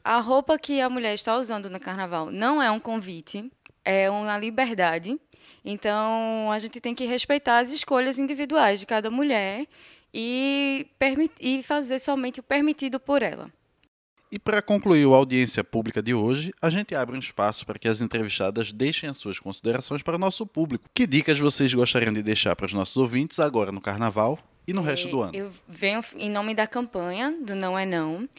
a 0.04 0.20
roupa 0.20 0.58
que 0.58 0.82
a 0.82 0.90
mulher 0.90 1.14
está 1.14 1.38
usando 1.38 1.70
no 1.70 1.80
carnaval 1.80 2.32
não 2.32 2.62
é 2.62 2.72
um 2.72 2.80
convite, 2.80 3.52
é 3.86 4.10
uma 4.10 4.38
liberdade. 4.38 5.20
Então, 5.64 6.52
a 6.52 6.60
gente 6.60 6.80
tem 6.80 6.96
que 6.96 7.06
respeitar 7.06 7.60
as 7.60 7.72
escolhas 7.72 8.18
individuais 8.18 8.80
de 8.80 8.86
cada 8.86 9.10
mulher 9.10 9.68
e, 10.14 10.88
e 11.40 11.64
fazer 11.64 12.00
somente 12.00 12.40
o 12.40 12.44
permitido 12.44 13.00
por 13.00 13.22
ela. 13.22 13.52
E 14.32 14.38
para 14.38 14.62
concluir 14.62 15.06
a 15.06 15.16
audiência 15.16 15.64
pública 15.64 16.04
de 16.04 16.14
hoje, 16.14 16.52
a 16.62 16.70
gente 16.70 16.94
abre 16.94 17.16
um 17.16 17.20
espaço 17.20 17.66
para 17.66 17.80
que 17.80 17.88
as 17.88 18.00
entrevistadas 18.00 18.72
deixem 18.72 19.10
as 19.10 19.18
suas 19.18 19.40
considerações 19.40 20.04
para 20.04 20.16
o 20.16 20.20
nosso 20.20 20.46
público. 20.46 20.88
Que 20.94 21.08
dicas 21.08 21.40
vocês 21.40 21.74
gostariam 21.74 22.14
de 22.14 22.22
deixar 22.22 22.56
para 22.56 22.68
os 22.68 22.74
nossos 22.74 22.96
ouvintes 22.96 23.40
agora 23.40 23.72
no 23.72 23.82
Carnaval 23.82 24.38
e 24.68 24.74
no 24.74 24.84
é, 24.84 24.86
resto 24.86 25.08
do 25.10 25.22
ano? 25.22 25.36
Eu 25.36 25.52
venho 25.68 26.02
em 26.16 26.30
nome 26.30 26.54
da 26.54 26.68
campanha 26.68 27.36
do 27.42 27.56
Não 27.56 27.78
é 27.78 27.88
Não. 27.88 28.30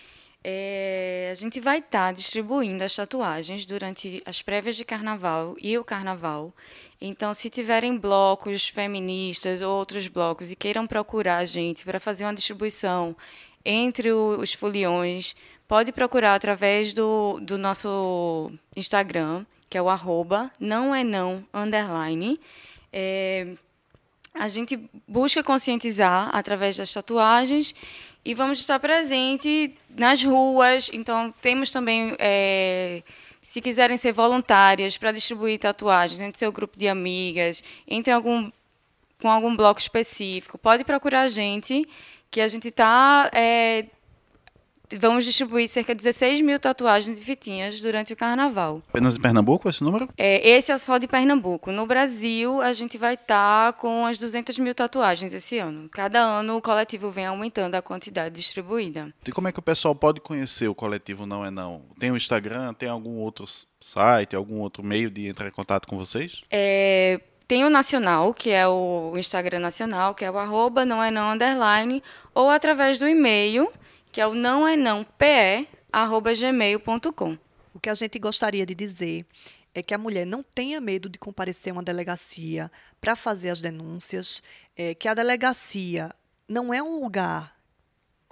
É, 0.42 1.28
a 1.30 1.34
gente 1.34 1.60
vai 1.60 1.78
estar 1.78 2.06
tá 2.06 2.12
distribuindo 2.12 2.82
as 2.82 2.94
tatuagens 2.94 3.66
durante 3.66 4.22
as 4.24 4.40
prévias 4.40 4.74
de 4.74 4.84
carnaval 4.84 5.54
e 5.60 5.76
o 5.76 5.84
carnaval. 5.84 6.52
Então, 7.00 7.32
se 7.34 7.50
tiverem 7.50 7.96
blocos 7.96 8.68
feministas 8.68 9.60
ou 9.60 9.70
outros 9.70 10.08
blocos 10.08 10.50
e 10.50 10.56
queiram 10.56 10.86
procurar 10.86 11.38
a 11.38 11.44
gente 11.44 11.84
para 11.84 12.00
fazer 12.00 12.24
uma 12.24 12.34
distribuição 12.34 13.14
entre 13.64 14.10
os 14.12 14.54
foliões, 14.54 15.36
pode 15.68 15.92
procurar 15.92 16.34
através 16.34 16.94
do, 16.94 17.38
do 17.40 17.58
nosso 17.58 18.50
Instagram, 18.74 19.44
que 19.68 19.76
é 19.76 19.82
o 19.82 19.88
arroba 19.88 20.50
não 20.58 20.94
é 20.94 21.04
não 21.04 21.44
underline. 21.52 22.40
É, 22.92 23.54
a 24.34 24.48
gente 24.48 24.78
busca 25.06 25.42
conscientizar 25.42 26.30
através 26.32 26.76
das 26.76 26.92
tatuagens 26.92 27.74
e 28.24 28.34
vamos 28.34 28.60
estar 28.60 28.78
presente 28.78 29.74
nas 29.88 30.22
ruas. 30.22 30.90
Então, 30.92 31.32
temos 31.40 31.70
também, 31.70 32.14
é, 32.18 33.02
se 33.40 33.60
quiserem 33.60 33.96
ser 33.96 34.12
voluntárias 34.12 34.98
para 34.98 35.12
distribuir 35.12 35.58
tatuagens 35.58 36.20
entre 36.20 36.38
seu 36.38 36.52
grupo 36.52 36.78
de 36.78 36.88
amigas, 36.88 37.62
entre 37.86 38.12
algum 38.12 38.50
com 39.20 39.28
algum 39.28 39.54
bloco 39.54 39.78
específico, 39.78 40.56
pode 40.56 40.82
procurar 40.82 41.22
a 41.22 41.28
gente, 41.28 41.86
que 42.30 42.40
a 42.40 42.48
gente 42.48 42.68
está 42.68 43.30
é, 43.34 43.84
vamos 44.98 45.24
distribuir 45.24 45.68
cerca 45.68 45.94
de 45.94 46.02
16 46.02 46.40
mil 46.40 46.58
tatuagens 46.58 47.18
e 47.18 47.22
fitinhas 47.22 47.80
durante 47.80 48.12
o 48.12 48.16
carnaval. 48.16 48.82
Apenas 48.88 49.16
em 49.16 49.20
Pernambuco 49.20 49.68
esse 49.68 49.82
número? 49.82 50.08
É, 50.16 50.48
esse 50.48 50.72
é 50.72 50.78
só 50.78 50.98
de 50.98 51.06
Pernambuco. 51.06 51.70
No 51.70 51.86
Brasil, 51.86 52.60
a 52.60 52.72
gente 52.72 52.98
vai 52.98 53.14
estar 53.14 53.72
tá 53.72 53.78
com 53.78 54.06
as 54.06 54.18
200 54.18 54.58
mil 54.58 54.74
tatuagens 54.74 55.32
esse 55.32 55.58
ano. 55.58 55.88
Cada 55.90 56.20
ano 56.20 56.56
o 56.56 56.62
coletivo 56.62 57.10
vem 57.10 57.26
aumentando 57.26 57.74
a 57.74 57.82
quantidade 57.82 58.34
distribuída. 58.34 59.12
E 59.26 59.32
como 59.32 59.48
é 59.48 59.52
que 59.52 59.58
o 59.58 59.62
pessoal 59.62 59.94
pode 59.94 60.20
conhecer 60.20 60.68
o 60.68 60.74
coletivo 60.74 61.26
Não 61.26 61.44
é 61.44 61.50
Não? 61.50 61.82
Tem 61.98 62.10
o 62.10 62.16
Instagram, 62.16 62.74
tem 62.74 62.88
algum 62.88 63.18
outro 63.18 63.44
site, 63.80 64.36
algum 64.36 64.60
outro 64.60 64.82
meio 64.82 65.10
de 65.10 65.28
entrar 65.28 65.48
em 65.48 65.52
contato 65.52 65.86
com 65.86 65.96
vocês? 65.96 66.42
É, 66.50 67.20
tem 67.50 67.64
o 67.64 67.70
nacional, 67.70 68.32
que 68.32 68.50
é 68.50 68.68
o 68.68 69.12
Instagram 69.16 69.58
nacional, 69.58 70.14
que 70.14 70.24
é 70.24 70.30
o 70.30 70.38
arroba 70.38 70.84
não 70.84 71.02
é 71.02 71.10
não 71.10 71.32
underline, 71.32 72.00
ou 72.32 72.48
através 72.48 72.98
do 72.98 73.08
e-mail, 73.08 73.68
que 74.12 74.20
é 74.20 74.26
o 74.26 74.34
não 74.34 74.66
é 74.66 74.76
não 74.76 75.04
pe 75.04 75.68
gmail.com. 76.38 77.38
O 77.72 77.80
que 77.80 77.88
a 77.88 77.94
gente 77.94 78.18
gostaria 78.18 78.66
de 78.66 78.74
dizer 78.74 79.26
é 79.74 79.82
que 79.82 79.94
a 79.94 79.98
mulher 79.98 80.26
não 80.26 80.42
tenha 80.42 80.80
medo 80.80 81.08
de 81.08 81.18
comparecer 81.18 81.72
a 81.72 81.74
uma 81.74 81.82
delegacia 81.82 82.70
para 83.00 83.14
fazer 83.14 83.50
as 83.50 83.60
denúncias, 83.60 84.42
é, 84.76 84.94
que 84.94 85.08
a 85.08 85.14
delegacia 85.14 86.10
não 86.48 86.74
é 86.74 86.82
um 86.82 87.00
lugar 87.00 87.56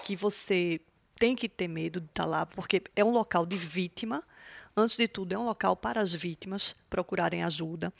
que 0.04 0.16
você 0.16 0.80
tem 1.18 1.34
que 1.34 1.48
ter 1.48 1.68
medo 1.68 2.00
de 2.00 2.06
estar 2.06 2.24
tá 2.24 2.28
lá, 2.28 2.46
porque 2.46 2.82
é 2.94 3.04
um 3.04 3.10
local 3.10 3.46
de 3.46 3.56
vítima. 3.56 4.22
Antes 4.80 4.96
de 4.96 5.08
tudo, 5.08 5.32
é 5.32 5.38
um 5.38 5.44
local 5.44 5.74
para 5.74 6.00
as 6.00 6.14
vítimas 6.14 6.76
procurarem 6.88 7.42
ajuda. 7.42 7.92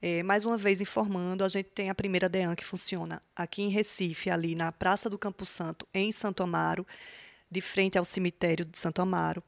É, 0.00 0.22
mais 0.22 0.44
uma 0.44 0.56
vez 0.56 0.80
informando, 0.80 1.42
a 1.44 1.48
gente 1.48 1.70
tem 1.70 1.90
a 1.90 1.94
primeira 1.94 2.28
DEAN 2.28 2.54
que 2.54 2.64
funciona 2.64 3.20
aqui 3.34 3.62
em 3.62 3.68
Recife, 3.68 4.30
ali 4.30 4.54
na 4.54 4.70
Praça 4.70 5.10
do 5.10 5.18
Campo 5.18 5.44
Santo, 5.44 5.88
em 5.92 6.12
Santo 6.12 6.44
Amaro, 6.44 6.86
de 7.50 7.60
frente 7.60 7.98
ao 7.98 8.04
cemitério 8.04 8.64
de 8.64 8.78
Santo 8.78 9.02
Amaro. 9.02 9.42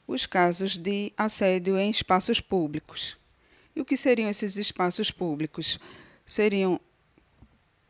os 0.07 0.25
casos 0.25 0.77
de 0.77 1.11
assédio 1.17 1.77
em 1.77 1.89
espaços 1.89 2.39
públicos. 2.39 3.17
E 3.75 3.81
o 3.81 3.85
que 3.85 3.97
seriam 3.97 4.29
esses 4.29 4.55
espaços 4.55 5.09
públicos? 5.09 5.79
Seriam 6.25 6.79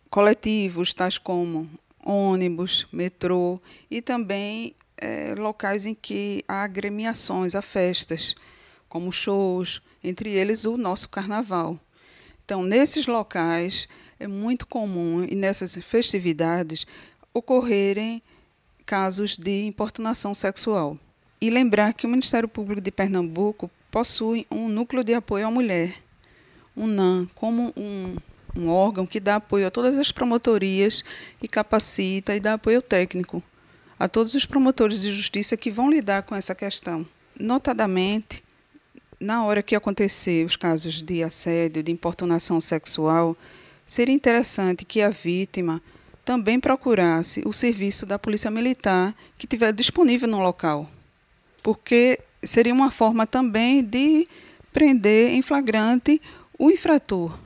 coletivos, 0.10 0.94
tais 0.94 1.18
como 1.18 1.70
ônibus, 2.06 2.88
metrô 2.92 3.60
e 3.90 4.02
também 4.02 4.76
é, 4.96 5.34
locais 5.36 5.86
em 5.86 5.96
que 5.96 6.44
há 6.48 6.64
agremiações, 6.64 7.56
há 7.56 7.62
festas, 7.62 8.36
como 8.88 9.12
shows, 9.12 9.82
entre 10.04 10.30
eles 10.30 10.64
o 10.66 10.78
nosso 10.78 11.10
carnaval. 11.10 11.80
Então, 12.46 12.62
nesses 12.62 13.08
locais 13.08 13.90
é 14.20 14.28
muito 14.28 14.68
comum 14.68 15.26
e 15.28 15.36
nessas 15.36 15.76
festividades 15.76 16.86
ocorrerem 17.34 18.22
casos 18.86 19.36
de 19.36 19.66
importunação 19.66 20.34
sexual. 20.34 20.98
E 21.42 21.50
lembrar 21.50 21.94
que 21.94 22.06
o 22.06 22.10
Ministério 22.10 22.48
Público 22.48 22.80
de 22.80 22.92
Pernambuco 22.92 23.70
possui 23.90 24.46
um 24.50 24.70
núcleo 24.70 25.04
de 25.04 25.14
apoio 25.14 25.48
à 25.48 25.52
mulher, 25.52 25.96
um 26.78 26.86
NAM, 26.86 27.28
como 27.34 27.74
um, 27.76 28.16
um 28.56 28.70
órgão 28.70 29.06
que 29.06 29.20
dá 29.20 29.36
apoio 29.36 29.68
a 29.68 29.72
todas 29.72 29.98
as 29.98 30.12
promotorias 30.12 31.04
e 31.42 31.48
capacita 31.48 32.36
e 32.36 32.40
dá 32.40 32.54
apoio 32.54 32.82
técnico 32.82 33.44
a 34.00 34.08
todos 34.08 34.34
os 34.34 34.46
promotores 34.46 35.02
de 35.02 35.12
justiça 35.12 35.58
que 35.58 35.72
vão 35.72 35.90
lidar 35.90 36.24
com 36.24 36.36
essa 36.36 36.54
questão. 36.54 37.06
Notadamente, 37.40 38.44
na 39.20 39.44
hora 39.44 39.64
que 39.64 39.76
acontecer 39.76 40.46
os 40.46 40.56
casos 40.56 41.02
de 41.02 41.24
assédio, 41.24 41.84
de 41.84 41.92
importunação 41.92 42.60
sexual, 42.60 43.36
seria 43.86 44.14
interessante 44.14 44.86
que 44.86 45.02
a 45.02 45.10
vítima 45.10 45.82
também 46.24 46.60
procurasse 46.60 47.44
o 47.46 47.54
serviço 47.54 48.06
da 48.06 48.18
Polícia 48.18 48.50
Militar 48.50 49.16
que 49.38 49.46
estiver 49.46 49.72
disponível 49.72 50.28
no 50.28 50.42
local, 50.42 50.90
porque 51.62 52.20
seria 52.44 52.74
uma 52.74 52.92
forma 52.92 53.28
também 53.28 53.84
de 53.84 54.28
prender 54.74 55.32
em 55.32 55.42
flagrante 55.42 56.22
o 56.58 56.70
infrator. 56.70 57.38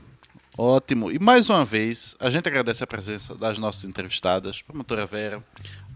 Ótimo. 0.62 1.10
E 1.10 1.18
mais 1.18 1.48
uma 1.48 1.64
vez, 1.64 2.14
a 2.20 2.28
gente 2.28 2.46
agradece 2.46 2.84
a 2.84 2.86
presença 2.86 3.34
das 3.34 3.56
nossas 3.56 3.84
entrevistadas, 3.84 4.60
promotora 4.60 5.06
Vera, 5.06 5.42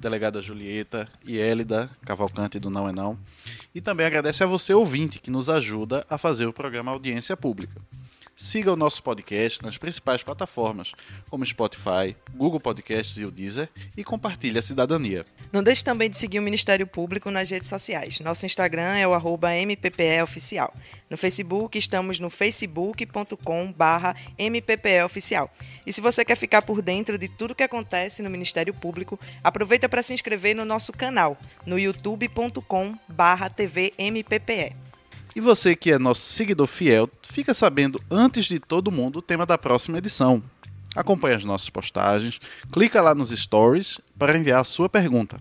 delegada 0.01 0.41
Julieta 0.41 1.07
e 1.23 1.37
Élida 1.37 1.91
Cavalcante 2.03 2.59
do 2.59 2.71
Não 2.71 2.89
é 2.89 2.93
Não. 2.93 3.19
E 3.75 3.83
também 3.83 4.07
agradece 4.07 4.43
a 4.43 4.47
você, 4.47 4.73
ouvinte, 4.73 5.19
que 5.19 5.31
nos 5.31 5.51
ajuda 5.51 6.03
a 6.09 6.17
fazer 6.17 6.47
o 6.47 6.53
programa 6.53 6.93
Audiência 6.93 7.37
Pública. 7.37 7.79
Siga 8.37 8.73
o 8.73 8.77
nosso 8.77 9.01
podcast 9.01 9.63
nas 9.63 9.79
principais 9.79 10.23
plataformas, 10.23 10.93
como 11.31 11.47
Spotify, 11.47 12.17
Google 12.35 12.59
Podcasts 12.59 13.17
e 13.17 13.25
o 13.25 13.31
Deezer, 13.31 13.69
e 13.97 14.03
compartilhe 14.03 14.59
a 14.59 14.63
cidadania. 14.63 15.25
Não 15.53 15.63
deixe 15.63 15.85
também 15.85 16.11
de 16.11 16.19
seguir 16.19 16.41
o 16.41 16.43
Ministério 16.43 16.85
Público 16.85 17.31
nas 17.31 17.49
redes 17.49 17.69
sociais. 17.69 18.19
Nosso 18.21 18.45
Instagram 18.45 18.97
é 18.97 19.07
o 19.07 19.15
MPPEOficial. 19.15 20.75
No 21.09 21.17
Facebook, 21.17 21.79
estamos 21.79 22.19
no 22.19 22.29
facebook.com 22.29 23.73
MPPEOficial. 24.37 25.49
E 25.87 25.93
se 25.93 26.01
você 26.01 26.25
quer 26.25 26.37
ficar 26.37 26.63
por 26.63 26.83
dentro 26.83 27.17
de 27.17 27.29
tudo 27.29 27.55
que 27.55 27.63
acontece 27.63 28.21
no 28.21 28.31
Ministério 28.31 28.75
Público, 28.75 29.19
aproveita 29.45 29.89
para 29.89 30.03
se 30.03 30.13
inscrever 30.13 30.57
no 30.57 30.65
nosso 30.65 30.93
canal, 30.93 31.39
no 31.65 31.79
youtube.com 31.79 32.99
TVMPPE. 33.57 34.84
E 35.35 35.41
você 35.41 35.75
que 35.75 35.91
é 35.91 35.99
nosso 35.99 36.21
seguidor 36.21 36.69
fiel, 36.69 37.11
fica 37.23 37.53
sabendo 37.53 38.01
antes 38.09 38.45
de 38.45 38.61
todo 38.61 38.93
mundo 38.93 39.19
o 39.19 39.23
tema 39.23 39.45
da 39.45 39.59
próxima 39.59 39.99
edição. 39.99 40.43
Acompanhe 40.95 41.35
as 41.35 41.45
nossas 41.45 41.69
postagens, 41.69 42.41
clica 42.73 43.03
lá 43.03 43.15
nos 43.15 43.31
stories 43.31 44.01
para 44.17 44.37
enviar 44.39 44.61
a 44.61 44.65
sua 44.65 44.89
pergunta. 44.89 45.41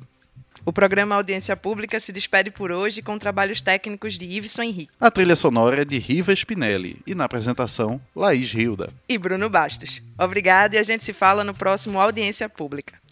O 0.65 0.71
programa 0.71 1.15
Audiência 1.15 1.55
Pública 1.57 1.99
se 1.99 2.11
despede 2.11 2.49
por 2.49 2.71
hoje 2.71 3.01
com 3.01 3.19
trabalhos 3.19 3.61
técnicos 3.61 4.17
de 4.17 4.25
Iveson 4.25 4.63
Henrique. 4.63 4.93
A 4.99 5.11
trilha 5.11 5.35
sonora 5.35 5.81
é 5.81 5.85
de 5.85 5.99
Riva 5.99 6.33
Spinelli 6.33 6.97
e 7.05 7.13
na 7.13 7.25
apresentação, 7.25 8.01
Laís 8.15 8.53
Hilda. 8.53 8.89
E 9.07 9.17
Bruno 9.17 9.49
Bastos. 9.49 10.01
Obrigada 10.17 10.77
e 10.77 10.79
a 10.79 10.83
gente 10.83 11.03
se 11.03 11.11
fala 11.11 11.43
no 11.43 11.53
próximo 11.53 11.99
Audiência 11.99 12.47
Pública. 12.47 13.02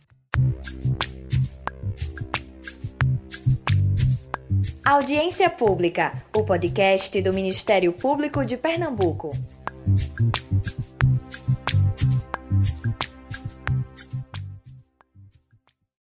Audiência 4.83 5.47
Pública, 5.47 6.11
o 6.35 6.43
podcast 6.43 7.21
do 7.21 7.31
Ministério 7.31 7.93
Público 7.93 8.43
de 8.43 8.57
Pernambuco. 8.57 9.29